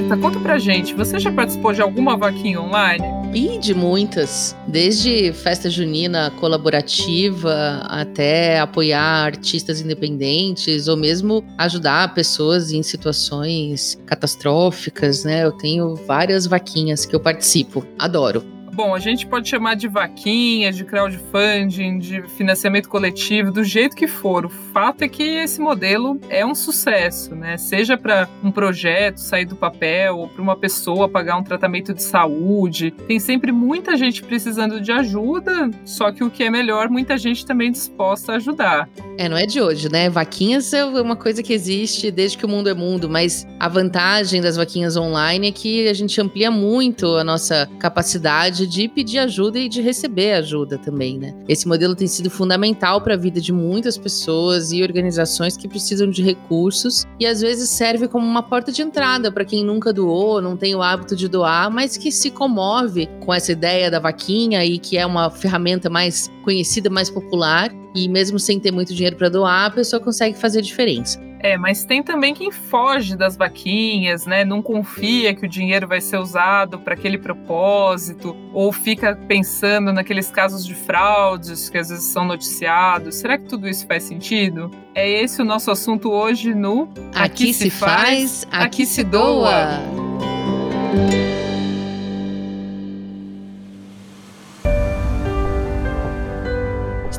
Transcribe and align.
Roberta, 0.00 0.16
conta 0.16 0.40
pra 0.40 0.58
gente, 0.58 0.94
você 0.94 1.18
já 1.18 1.30
participou 1.30 1.72
de 1.72 1.82
alguma 1.82 2.16
vaquinha 2.16 2.60
online? 2.60 3.04
E 3.34 3.58
de 3.58 3.74
muitas, 3.74 4.56
desde 4.66 5.32
festa 5.32 5.68
junina 5.68 6.30
colaborativa 6.40 7.82
até 7.84 8.58
apoiar 8.58 9.26
artistas 9.26 9.80
independentes 9.80 10.88
ou 10.88 10.96
mesmo 10.96 11.44
ajudar 11.58 12.14
pessoas 12.14 12.72
em 12.72 12.82
situações 12.82 14.00
catastróficas, 14.06 15.24
né? 15.24 15.44
Eu 15.44 15.52
tenho 15.52 15.94
várias 15.94 16.46
vaquinhas 16.46 17.04
que 17.04 17.14
eu 17.14 17.20
participo. 17.20 17.86
Adoro. 17.98 18.59
Bom, 18.72 18.94
a 18.94 18.98
gente 18.98 19.26
pode 19.26 19.48
chamar 19.48 19.74
de 19.74 19.88
vaquinha, 19.88 20.72
de 20.72 20.84
crowdfunding, 20.84 21.98
de 21.98 22.22
financiamento 22.36 22.88
coletivo, 22.88 23.50
do 23.50 23.64
jeito 23.64 23.96
que 23.96 24.06
for. 24.06 24.46
O 24.46 24.48
fato 24.48 25.02
é 25.02 25.08
que 25.08 25.22
esse 25.22 25.60
modelo 25.60 26.18
é 26.28 26.46
um 26.46 26.54
sucesso, 26.54 27.34
né? 27.34 27.56
Seja 27.56 27.98
para 27.98 28.28
um 28.42 28.50
projeto 28.50 29.18
sair 29.18 29.44
do 29.44 29.56
papel 29.56 30.18
ou 30.18 30.28
para 30.28 30.40
uma 30.40 30.56
pessoa 30.56 31.08
pagar 31.08 31.36
um 31.36 31.42
tratamento 31.42 31.92
de 31.92 32.02
saúde. 32.02 32.92
Tem 33.06 33.18
sempre 33.18 33.50
muita 33.52 33.96
gente 33.96 34.22
precisando 34.22 34.80
de 34.80 34.92
ajuda, 34.92 35.70
só 35.84 36.12
que 36.12 36.22
o 36.22 36.30
que 36.30 36.44
é 36.44 36.50
melhor, 36.50 36.88
muita 36.88 37.18
gente 37.18 37.44
também 37.44 37.72
disposta 37.72 38.32
a 38.32 38.36
ajudar. 38.36 38.88
É, 39.18 39.28
não 39.28 39.36
é 39.36 39.46
de 39.46 39.60
hoje, 39.60 39.90
né? 39.90 40.08
Vaquinhas 40.08 40.72
é 40.72 40.84
uma 40.84 41.16
coisa 41.16 41.42
que 41.42 41.52
existe 41.52 42.10
desde 42.10 42.38
que 42.38 42.46
o 42.46 42.48
mundo 42.48 42.68
é 42.68 42.74
mundo, 42.74 43.10
mas 43.10 43.46
a 43.58 43.68
vantagem 43.68 44.40
das 44.40 44.56
vaquinhas 44.56 44.96
online 44.96 45.48
é 45.48 45.52
que 45.52 45.88
a 45.88 45.92
gente 45.92 46.20
amplia 46.20 46.50
muito 46.50 47.16
a 47.16 47.24
nossa 47.24 47.68
capacidade 47.78 48.59
de 48.66 48.88
pedir 48.88 49.18
ajuda 49.18 49.58
e 49.58 49.68
de 49.68 49.80
receber 49.80 50.32
ajuda 50.32 50.78
também, 50.78 51.18
né? 51.18 51.34
Esse 51.48 51.66
modelo 51.66 51.94
tem 51.94 52.06
sido 52.06 52.30
fundamental 52.30 53.00
para 53.00 53.14
a 53.14 53.16
vida 53.16 53.40
de 53.40 53.52
muitas 53.52 53.96
pessoas 53.96 54.72
e 54.72 54.82
organizações 54.82 55.56
que 55.56 55.68
precisam 55.68 56.10
de 56.10 56.22
recursos 56.22 57.06
e 57.18 57.26
às 57.26 57.40
vezes 57.40 57.68
serve 57.70 58.08
como 58.08 58.26
uma 58.26 58.42
porta 58.42 58.72
de 58.72 58.82
entrada 58.82 59.30
para 59.30 59.44
quem 59.44 59.64
nunca 59.64 59.92
doou, 59.92 60.40
não 60.40 60.56
tem 60.56 60.74
o 60.74 60.82
hábito 60.82 61.14
de 61.16 61.28
doar, 61.28 61.70
mas 61.70 61.96
que 61.96 62.10
se 62.10 62.30
comove 62.30 63.08
com 63.20 63.32
essa 63.32 63.52
ideia 63.52 63.90
da 63.90 63.98
vaquinha 63.98 64.64
e 64.64 64.78
que 64.78 64.96
é 64.96 65.06
uma 65.06 65.30
ferramenta 65.30 65.88
mais 65.88 66.30
conhecida, 66.44 66.90
mais 66.90 67.10
popular 67.10 67.70
e 67.94 68.08
mesmo 68.08 68.38
sem 68.38 68.58
ter 68.58 68.70
muito 68.70 68.94
dinheiro 68.94 69.16
para 69.16 69.28
doar, 69.28 69.66
a 69.66 69.70
pessoa 69.70 70.00
consegue 70.00 70.36
fazer 70.36 70.62
diferença. 70.62 71.29
É, 71.42 71.56
mas 71.56 71.84
tem 71.84 72.02
também 72.02 72.34
quem 72.34 72.50
foge 72.50 73.16
das 73.16 73.36
vaquinhas, 73.36 74.26
né? 74.26 74.44
Não 74.44 74.60
confia 74.60 75.34
que 75.34 75.46
o 75.46 75.48
dinheiro 75.48 75.88
vai 75.88 76.00
ser 76.00 76.18
usado 76.18 76.78
para 76.78 76.94
aquele 76.94 77.16
propósito, 77.16 78.36
ou 78.52 78.70
fica 78.72 79.16
pensando 79.26 79.92
naqueles 79.92 80.30
casos 80.30 80.64
de 80.66 80.74
fraudes 80.74 81.70
que 81.70 81.78
às 81.78 81.88
vezes 81.88 82.04
são 82.04 82.24
noticiados. 82.24 83.16
Será 83.16 83.38
que 83.38 83.44
tudo 83.44 83.68
isso 83.68 83.86
faz 83.86 84.02
sentido? 84.02 84.70
É 84.94 85.08
esse 85.08 85.40
o 85.40 85.44
nosso 85.44 85.70
assunto 85.70 86.10
hoje 86.10 86.54
no 86.54 86.88
Aqui, 87.14 87.50
aqui 87.50 87.54
se 87.54 87.70
faz, 87.70 88.46
aqui, 88.50 88.64
aqui 88.64 88.86
se 88.86 89.02
doa. 89.02 89.80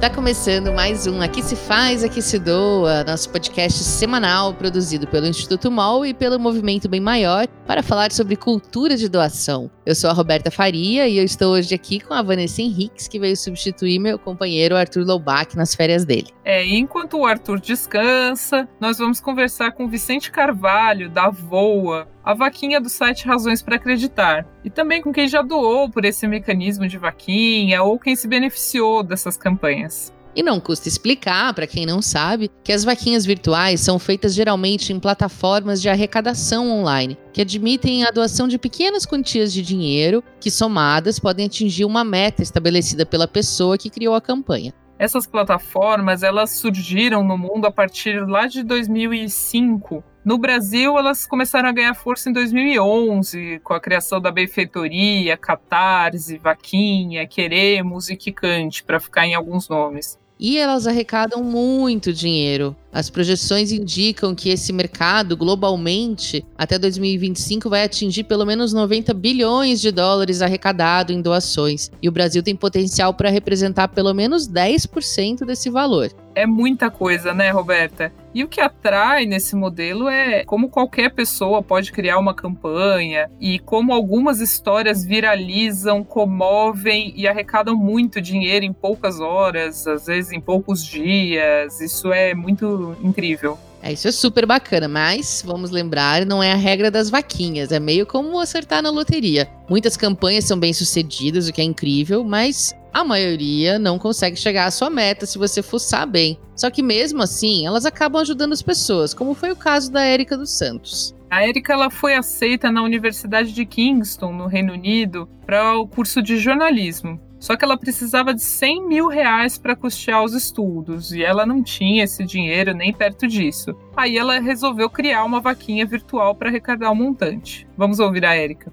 Está 0.01 0.09
começando 0.09 0.73
mais 0.73 1.05
um 1.05 1.21
Aqui 1.21 1.43
se 1.43 1.55
faz, 1.55 2.03
aqui 2.03 2.23
se 2.23 2.39
doa, 2.39 3.03
nosso 3.03 3.29
podcast 3.29 3.83
semanal 3.83 4.51
produzido 4.51 5.05
pelo 5.05 5.27
Instituto 5.27 5.69
MOL 5.69 6.03
e 6.03 6.11
pelo 6.11 6.39
Movimento 6.39 6.89
Bem 6.89 6.99
Maior 6.99 7.47
para 7.67 7.83
falar 7.83 8.11
sobre 8.11 8.35
cultura 8.35 8.97
de 8.97 9.07
doação. 9.07 9.69
Eu 9.85 9.93
sou 9.93 10.09
a 10.09 10.13
Roberta 10.13 10.49
Faria 10.49 11.07
e 11.07 11.19
eu 11.19 11.23
estou 11.23 11.53
hoje 11.53 11.75
aqui 11.75 11.99
com 11.99 12.15
a 12.15 12.23
Vanessa 12.23 12.63
Henriques, 12.63 13.07
que 13.07 13.19
veio 13.19 13.37
substituir 13.37 13.99
meu 13.99 14.17
companheiro 14.17 14.75
Arthur 14.75 15.05
Loubach 15.05 15.55
nas 15.55 15.75
férias 15.75 16.03
dele. 16.03 16.29
É, 16.43 16.65
enquanto 16.65 17.19
o 17.19 17.25
Arthur 17.25 17.59
descansa, 17.59 18.67
nós 18.79 18.97
vamos 18.97 19.21
conversar 19.21 19.71
com 19.73 19.87
Vicente 19.87 20.31
Carvalho, 20.31 21.11
da 21.11 21.29
Voa, 21.29 22.07
a 22.23 22.33
vaquinha 22.33 22.79
do 22.79 22.89
site 22.89 23.25
Razões 23.25 23.61
para 23.61 23.75
Acreditar. 23.75 24.45
E 24.63 24.69
também 24.69 25.01
com 25.01 25.11
quem 25.11 25.27
já 25.27 25.41
doou 25.41 25.89
por 25.89 26.05
esse 26.05 26.27
mecanismo 26.27 26.87
de 26.87 26.97
vaquinha 26.97 27.81
ou 27.83 27.99
quem 27.99 28.15
se 28.15 28.27
beneficiou 28.27 29.03
dessas 29.03 29.37
campanhas. 29.37 30.13
E 30.33 30.41
não 30.41 30.61
custa 30.61 30.87
explicar, 30.87 31.53
para 31.53 31.67
quem 31.67 31.85
não 31.85 32.01
sabe, 32.01 32.49
que 32.63 32.71
as 32.71 32.85
vaquinhas 32.85 33.25
virtuais 33.25 33.81
são 33.81 33.99
feitas 33.99 34.33
geralmente 34.33 34.93
em 34.93 34.99
plataformas 34.99 35.81
de 35.81 35.89
arrecadação 35.89 36.71
online, 36.71 37.17
que 37.33 37.41
admitem 37.41 38.05
a 38.05 38.11
doação 38.11 38.47
de 38.47 38.57
pequenas 38.57 39.05
quantias 39.05 39.51
de 39.51 39.61
dinheiro, 39.61 40.23
que 40.39 40.49
somadas 40.49 41.19
podem 41.19 41.47
atingir 41.47 41.83
uma 41.83 42.05
meta 42.05 42.41
estabelecida 42.41 43.05
pela 43.05 43.27
pessoa 43.27 43.77
que 43.77 43.89
criou 43.89 44.15
a 44.15 44.21
campanha. 44.21 44.73
Essas 45.01 45.25
plataformas, 45.25 46.21
elas 46.21 46.51
surgiram 46.51 47.23
no 47.23 47.35
mundo 47.35 47.65
a 47.65 47.71
partir 47.71 48.23
lá 48.23 48.45
de 48.45 48.61
2005. 48.61 50.03
No 50.23 50.37
Brasil, 50.37 50.95
elas 50.95 51.25
começaram 51.25 51.69
a 51.69 51.71
ganhar 51.71 51.95
força 51.95 52.29
em 52.29 52.33
2011, 52.33 53.61
com 53.63 53.73
a 53.73 53.79
criação 53.79 54.21
da 54.21 54.29
Benfeitoria, 54.29 55.35
Catarse, 55.35 56.37
Vaquinha, 56.37 57.25
Queremos 57.25 58.11
e 58.11 58.15
Quicante, 58.15 58.83
para 58.83 58.99
ficar 58.99 59.25
em 59.25 59.33
alguns 59.33 59.67
nomes. 59.67 60.19
E 60.39 60.59
elas 60.59 60.85
arrecadam 60.85 61.43
muito 61.43 62.13
dinheiro. 62.13 62.75
As 62.91 63.09
projeções 63.09 63.71
indicam 63.71 64.35
que 64.35 64.49
esse 64.49 64.73
mercado, 64.73 65.37
globalmente, 65.37 66.45
até 66.57 66.77
2025, 66.77 67.69
vai 67.69 67.83
atingir 67.83 68.23
pelo 68.25 68.45
menos 68.45 68.73
90 68.73 69.13
bilhões 69.13 69.79
de 69.79 69.91
dólares 69.91 70.41
arrecadado 70.41 71.13
em 71.13 71.21
doações. 71.21 71.89
E 72.01 72.09
o 72.09 72.11
Brasil 72.11 72.43
tem 72.43 72.55
potencial 72.55 73.13
para 73.13 73.29
representar 73.29 73.87
pelo 73.87 74.13
menos 74.13 74.47
10% 74.47 75.45
desse 75.45 75.69
valor. 75.69 76.11
É 76.33 76.45
muita 76.45 76.89
coisa, 76.89 77.33
né, 77.33 77.49
Roberta? 77.49 78.11
E 78.33 78.43
o 78.43 78.47
que 78.47 78.61
atrai 78.61 79.25
nesse 79.25 79.55
modelo 79.55 80.07
é 80.07 80.45
como 80.45 80.69
qualquer 80.69 81.13
pessoa 81.13 81.61
pode 81.61 81.91
criar 81.91 82.17
uma 82.17 82.33
campanha 82.33 83.29
e 83.41 83.59
como 83.59 83.91
algumas 83.91 84.39
histórias 84.39 85.03
viralizam, 85.03 86.01
comovem 86.01 87.11
e 87.17 87.27
arrecadam 87.27 87.75
muito 87.75 88.21
dinheiro 88.21 88.63
em 88.63 88.71
poucas 88.71 89.19
horas, 89.19 89.85
às 89.85 90.05
vezes 90.05 90.31
em 90.31 90.39
poucos 90.39 90.85
dias. 90.85 91.81
Isso 91.81 92.13
é 92.13 92.33
muito 92.33 92.65
incrível. 93.01 93.57
É, 93.81 93.91
isso 93.91 94.07
é 94.07 94.11
super 94.11 94.45
bacana, 94.45 94.87
mas 94.87 95.43
vamos 95.45 95.71
lembrar, 95.71 96.25
não 96.25 96.41
é 96.41 96.51
a 96.51 96.55
regra 96.55 96.91
das 96.91 97.09
vaquinhas, 97.09 97.71
é 97.71 97.79
meio 97.79 98.05
como 98.05 98.39
acertar 98.39 98.81
na 98.83 98.91
loteria. 98.91 99.49
Muitas 99.67 99.97
campanhas 99.97 100.45
são 100.45 100.59
bem 100.59 100.71
sucedidas, 100.71 101.47
o 101.47 101.53
que 101.53 101.61
é 101.61 101.63
incrível, 101.63 102.23
mas 102.23 102.75
a 102.93 103.03
maioria 103.03 103.79
não 103.79 103.97
consegue 103.97 104.35
chegar 104.35 104.65
à 104.65 104.71
sua 104.71 104.89
meta 104.89 105.25
se 105.25 105.37
você 105.37 105.63
fuçar 105.63 106.07
bem. 106.07 106.37
Só 106.55 106.69
que 106.69 106.83
mesmo 106.83 107.23
assim, 107.23 107.65
elas 107.65 107.85
acabam 107.85 108.21
ajudando 108.21 108.53
as 108.53 108.61
pessoas, 108.61 109.13
como 109.13 109.33
foi 109.33 109.51
o 109.51 109.55
caso 109.55 109.91
da 109.91 110.03
Érica 110.03 110.37
dos 110.37 110.51
Santos. 110.51 111.15
A 111.29 111.43
Érica 111.43 111.73
ela 111.73 111.89
foi 111.89 112.13
aceita 112.13 112.71
na 112.71 112.83
Universidade 112.83 113.53
de 113.53 113.65
Kingston, 113.65 114.33
no 114.33 114.47
Reino 114.47 114.73
Unido, 114.73 115.27
para 115.45 115.77
o 115.77 115.87
curso 115.87 116.21
de 116.21 116.37
jornalismo. 116.37 117.19
Só 117.41 117.57
que 117.57 117.65
ela 117.65 117.75
precisava 117.75 118.35
de 118.35 118.43
100 118.43 118.87
mil 118.87 119.07
reais 119.07 119.57
para 119.57 119.75
custear 119.75 120.23
os 120.23 120.35
estudos 120.35 121.11
e 121.11 121.23
ela 121.23 121.43
não 121.43 121.63
tinha 121.63 122.03
esse 122.03 122.23
dinheiro 122.23 122.71
nem 122.71 122.93
perto 122.93 123.27
disso. 123.27 123.75
Aí 123.97 124.15
ela 124.15 124.39
resolveu 124.39 124.87
criar 124.87 125.23
uma 125.23 125.41
vaquinha 125.41 125.83
virtual 125.83 126.35
para 126.35 126.49
arrecadar 126.49 126.89
o 126.89 126.93
um 126.93 126.95
montante. 126.95 127.67
Vamos 127.75 127.99
ouvir 127.99 128.23
a 128.25 128.35
Érica. 128.35 128.71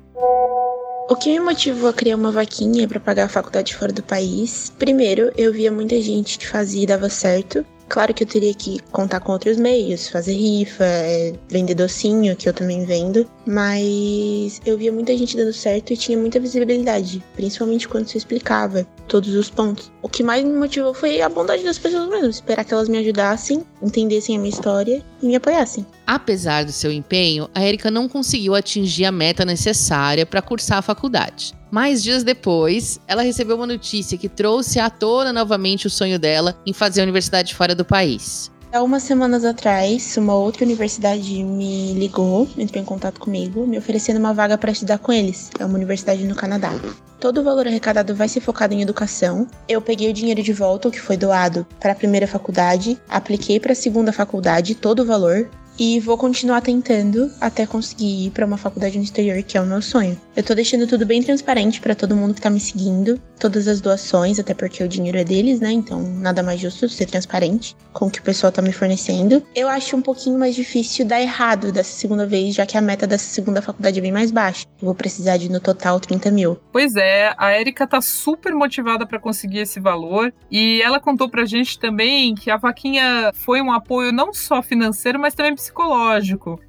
O 1.08 1.16
que 1.16 1.30
me 1.30 1.40
motivou 1.40 1.88
a 1.88 1.94
criar 1.94 2.16
uma 2.16 2.30
vaquinha 2.30 2.86
para 2.86 3.00
pagar 3.00 3.24
a 3.24 3.28
faculdade 3.30 3.74
fora 3.74 3.90
do 3.90 4.02
país? 4.02 4.70
Primeiro, 4.78 5.32
eu 5.38 5.50
via 5.50 5.72
muita 5.72 5.98
gente 6.02 6.38
que 6.38 6.46
fazia 6.46 6.82
e 6.82 6.86
dava 6.86 7.08
certo, 7.08 7.64
Claro 7.88 8.12
que 8.12 8.22
eu 8.22 8.26
teria 8.26 8.52
que 8.52 8.78
contar 8.92 9.20
com 9.20 9.32
outros 9.32 9.56
meios, 9.56 10.08
fazer 10.08 10.34
rifa, 10.34 10.84
é, 10.84 11.32
vender 11.48 11.74
docinho, 11.74 12.36
que 12.36 12.48
eu 12.48 12.52
também 12.52 12.84
vendo, 12.84 13.28
mas 13.46 14.60
eu 14.66 14.76
via 14.76 14.92
muita 14.92 15.16
gente 15.16 15.36
dando 15.36 15.52
certo 15.52 15.92
e 15.92 15.96
tinha 15.96 16.18
muita 16.18 16.38
visibilidade, 16.38 17.24
principalmente 17.34 17.88
quando 17.88 18.06
você 18.06 18.18
explicava 18.18 18.86
todos 19.06 19.34
os 19.34 19.48
pontos. 19.48 19.90
O 20.02 20.08
que 20.08 20.22
mais 20.22 20.44
me 20.44 20.52
motivou 20.52 20.92
foi 20.92 21.22
a 21.22 21.28
bondade 21.28 21.64
das 21.64 21.78
pessoas 21.78 22.08
mesmo, 22.08 22.28
esperar 22.28 22.64
que 22.64 22.74
elas 22.74 22.88
me 22.88 22.98
ajudassem, 22.98 23.64
entendessem 23.82 24.36
a 24.36 24.38
minha 24.38 24.50
história 24.50 25.02
e 25.22 25.26
me 25.26 25.36
apoiassem. 25.36 25.86
Apesar 26.08 26.64
do 26.64 26.72
seu 26.72 26.90
empenho, 26.90 27.50
a 27.54 27.62
Erika 27.62 27.90
não 27.90 28.08
conseguiu 28.08 28.54
atingir 28.54 29.04
a 29.04 29.12
meta 29.12 29.44
necessária 29.44 30.24
para 30.24 30.40
cursar 30.40 30.78
a 30.78 30.82
faculdade. 30.82 31.52
Mais 31.70 32.02
dias 32.02 32.22
depois, 32.22 32.98
ela 33.06 33.20
recebeu 33.20 33.56
uma 33.56 33.66
notícia 33.66 34.16
que 34.16 34.26
trouxe 34.26 34.80
à 34.80 34.88
tona 34.88 35.34
novamente 35.34 35.86
o 35.86 35.90
sonho 35.90 36.18
dela 36.18 36.58
em 36.64 36.72
fazer 36.72 37.02
a 37.02 37.04
universidade 37.04 37.54
fora 37.54 37.74
do 37.74 37.84
país. 37.84 38.50
Há 38.72 38.82
umas 38.82 39.02
semanas 39.02 39.44
atrás, 39.44 40.16
uma 40.16 40.34
outra 40.34 40.64
universidade 40.64 41.44
me 41.44 41.92
ligou, 41.92 42.48
entrou 42.56 42.82
em 42.82 42.86
contato 42.86 43.20
comigo, 43.20 43.66
me 43.66 43.76
oferecendo 43.76 44.18
uma 44.18 44.32
vaga 44.32 44.56
para 44.56 44.72
estudar 44.72 44.96
com 44.96 45.12
eles. 45.12 45.50
É 45.58 45.64
uma 45.66 45.76
universidade 45.76 46.24
no 46.24 46.34
Canadá. 46.34 46.72
Todo 47.20 47.42
o 47.42 47.44
valor 47.44 47.66
arrecadado 47.66 48.14
vai 48.14 48.30
ser 48.30 48.40
focado 48.40 48.72
em 48.72 48.80
educação. 48.80 49.46
Eu 49.68 49.82
peguei 49.82 50.08
o 50.08 50.14
dinheiro 50.14 50.42
de 50.42 50.54
volta, 50.54 50.88
o 50.88 50.90
que 50.90 51.00
foi 51.00 51.18
doado, 51.18 51.66
para 51.78 51.92
a 51.92 51.94
primeira 51.94 52.26
faculdade, 52.26 52.98
apliquei 53.10 53.60
para 53.60 53.72
a 53.72 53.76
segunda 53.76 54.10
faculdade, 54.10 54.74
todo 54.74 55.00
o 55.00 55.04
valor, 55.04 55.50
e 55.78 56.00
vou 56.00 56.18
continuar 56.18 56.60
tentando 56.60 57.30
até 57.40 57.66
conseguir 57.66 58.26
ir 58.26 58.30
para 58.30 58.44
uma 58.44 58.56
faculdade 58.56 58.98
no 58.98 59.04
exterior, 59.04 59.42
que 59.42 59.56
é 59.56 59.60
o 59.60 59.66
meu 59.66 59.80
sonho. 59.80 60.20
Eu 60.34 60.42
tô 60.42 60.54
deixando 60.54 60.86
tudo 60.86 61.06
bem 61.06 61.22
transparente 61.22 61.80
para 61.80 61.94
todo 61.94 62.16
mundo 62.16 62.34
que 62.34 62.40
tá 62.40 62.50
me 62.50 62.60
seguindo, 62.60 63.20
todas 63.38 63.68
as 63.68 63.80
doações, 63.80 64.38
até 64.38 64.54
porque 64.54 64.82
o 64.82 64.88
dinheiro 64.88 65.18
é 65.18 65.24
deles, 65.24 65.60
né? 65.60 65.70
Então, 65.70 66.02
nada 66.02 66.42
mais 66.42 66.60
justo 66.60 66.88
ser 66.88 67.06
transparente 67.06 67.76
com 67.92 68.06
o 68.06 68.10
que 68.10 68.18
o 68.18 68.22
pessoal 68.22 68.52
tá 68.52 68.60
me 68.60 68.72
fornecendo. 68.72 69.42
Eu 69.54 69.68
acho 69.68 69.96
um 69.96 70.02
pouquinho 70.02 70.38
mais 70.38 70.54
difícil 70.54 71.06
dar 71.06 71.20
errado 71.20 71.70
dessa 71.70 71.92
segunda 71.92 72.26
vez, 72.26 72.54
já 72.54 72.66
que 72.66 72.76
a 72.76 72.80
meta 72.80 73.06
dessa 73.06 73.26
segunda 73.26 73.62
faculdade 73.62 73.98
é 73.98 74.02
bem 74.02 74.12
mais 74.12 74.30
baixa. 74.30 74.66
Eu 74.80 74.86
vou 74.86 74.94
precisar 74.94 75.36
de 75.36 75.48
no 75.48 75.60
total 75.60 76.00
30 76.00 76.30
mil. 76.30 76.58
Pois 76.72 76.96
é, 76.96 77.34
a 77.36 77.58
Erika 77.58 77.86
tá 77.86 78.00
super 78.00 78.52
motivada 78.54 79.06
para 79.06 79.18
conseguir 79.18 79.58
esse 79.58 79.78
valor 79.80 80.32
e 80.50 80.80
ela 80.82 81.00
contou 81.00 81.28
pra 81.28 81.44
gente 81.44 81.78
também 81.78 82.34
que 82.34 82.50
a 82.50 82.56
vaquinha 82.56 83.32
foi 83.34 83.60
um 83.60 83.72
apoio 83.72 84.12
não 84.12 84.32
só 84.32 84.62
financeiro, 84.62 85.18
mas 85.18 85.34
também. 85.34 85.54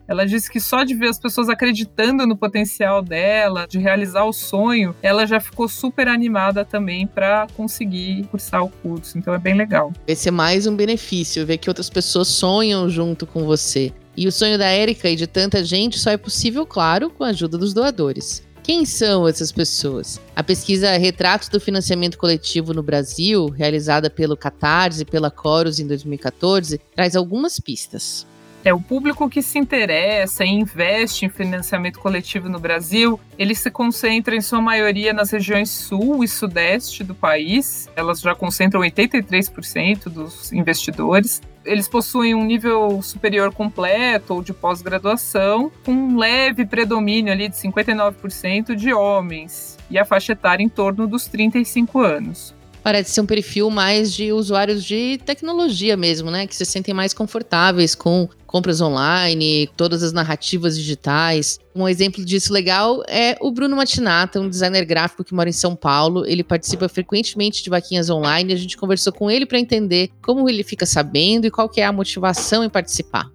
Ela 0.07 0.25
disse 0.25 0.49
que 0.51 0.59
só 0.59 0.83
de 0.83 0.93
ver 0.93 1.09
as 1.09 1.19
pessoas 1.19 1.49
acreditando 1.49 2.25
no 2.25 2.35
potencial 2.35 3.01
dela, 3.01 3.67
de 3.67 3.79
realizar 3.79 4.23
o 4.25 4.33
sonho, 4.33 4.95
ela 5.01 5.25
já 5.25 5.39
ficou 5.39 5.67
super 5.67 6.07
animada 6.07 6.65
também 6.65 7.05
para 7.05 7.47
conseguir 7.55 8.25
cursar 8.31 8.63
o 8.63 8.69
curso. 8.69 9.17
Então 9.17 9.33
é 9.33 9.37
bem 9.37 9.55
legal. 9.55 9.93
Esse 10.07 10.29
é 10.29 10.31
mais 10.31 10.65
um 10.65 10.75
benefício, 10.75 11.45
ver 11.45 11.57
que 11.57 11.69
outras 11.69 11.89
pessoas 11.89 12.27
sonham 12.27 12.89
junto 12.89 13.25
com 13.25 13.43
você. 13.45 13.93
E 14.17 14.27
o 14.27 14.31
sonho 14.31 14.57
da 14.57 14.65
Érica 14.65 15.09
e 15.09 15.15
de 15.15 15.27
tanta 15.27 15.63
gente 15.63 15.97
só 15.97 16.11
é 16.11 16.17
possível, 16.17 16.65
claro, 16.65 17.09
com 17.09 17.23
a 17.23 17.29
ajuda 17.29 17.57
dos 17.57 17.73
doadores. 17.73 18.43
Quem 18.69 18.85
são 18.85 19.27
essas 19.27 19.51
pessoas? 19.51 20.21
A 20.35 20.43
pesquisa 20.43 20.95
Retratos 20.97 21.49
do 21.49 21.59
Financiamento 21.59 22.17
Coletivo 22.17 22.71
no 22.73 22.83
Brasil, 22.83 23.47
realizada 23.47 24.09
pelo 24.11 24.37
Catarse 24.37 25.01
e 25.01 25.05
pela 25.05 25.31
Coros 25.31 25.79
em 25.79 25.87
2014, 25.87 26.79
traz 26.93 27.15
algumas 27.15 27.59
pistas. 27.59 28.27
É 28.63 28.73
o 28.73 28.81
público 28.81 29.29
que 29.29 29.41
se 29.41 29.57
interessa 29.57 30.43
e 30.43 30.49
investe 30.49 31.25
em 31.25 31.29
financiamento 31.29 31.97
coletivo 31.99 32.49
no 32.49 32.59
Brasil, 32.59 33.17
ele 33.37 33.55
se 33.55 33.71
concentra 33.71 34.35
em 34.35 34.41
sua 34.41 34.59
maioria 34.59 35.13
nas 35.13 35.31
regiões 35.31 35.69
sul 35.69 36.23
e 36.25 36.27
sudeste 36.27 37.01
do 37.01 37.15
país. 37.15 37.87
Elas 37.95 38.19
já 38.19 38.35
concentram 38.35 38.81
83% 38.81 40.09
dos 40.09 40.51
investidores. 40.51 41.41
Eles 41.63 41.87
possuem 41.87 42.35
um 42.35 42.43
nível 42.43 43.01
superior 43.01 43.53
completo 43.53 44.33
ou 44.33 44.43
de 44.43 44.51
pós-graduação, 44.51 45.71
com 45.85 45.91
um 45.91 46.17
leve 46.17 46.65
predomínio 46.65 47.31
ali 47.31 47.47
de 47.47 47.55
59% 47.55 48.75
de 48.75 48.93
homens 48.93 49.77
e 49.89 49.97
a 49.97 50.03
faixa 50.03 50.33
etária 50.33 50.63
em 50.63 50.69
torno 50.69 51.07
dos 51.07 51.27
35 51.27 51.99
anos 51.99 52.59
parece 52.81 53.11
ser 53.11 53.21
um 53.21 53.25
perfil 53.25 53.69
mais 53.69 54.13
de 54.13 54.31
usuários 54.31 54.83
de 54.83 55.19
tecnologia 55.23 55.97
mesmo, 55.97 56.31
né? 56.31 56.47
Que 56.47 56.55
se 56.55 56.65
sentem 56.65 56.93
mais 56.93 57.13
confortáveis 57.13 57.93
com 57.93 58.27
compras 58.49 58.81
online, 58.81 59.69
todas 59.77 60.01
as 60.01 60.11
narrativas 60.11 60.75
digitais. 60.75 61.59
Um 61.75 61.87
exemplo 61.87 62.25
disso 62.25 62.51
legal 62.51 63.03
é 63.07 63.37
o 63.39 63.51
Bruno 63.51 63.75
Matinata, 63.75 64.41
um 64.41 64.49
designer 64.49 64.83
gráfico 64.85 65.23
que 65.23 65.35
mora 65.35 65.47
em 65.47 65.53
São 65.53 65.75
Paulo. 65.75 66.25
Ele 66.25 66.43
participa 66.43 66.89
frequentemente 66.89 67.63
de 67.63 67.69
vaquinhas 67.69 68.09
online. 68.09 68.51
A 68.51 68.55
gente 68.55 68.75
conversou 68.75 69.13
com 69.13 69.29
ele 69.29 69.45
para 69.45 69.59
entender 69.59 70.09
como 70.19 70.49
ele 70.49 70.63
fica 70.63 70.87
sabendo 70.87 71.45
e 71.45 71.51
qual 71.51 71.69
que 71.69 71.79
é 71.79 71.85
a 71.85 71.93
motivação 71.93 72.63
em 72.63 72.69
participar. 72.69 73.29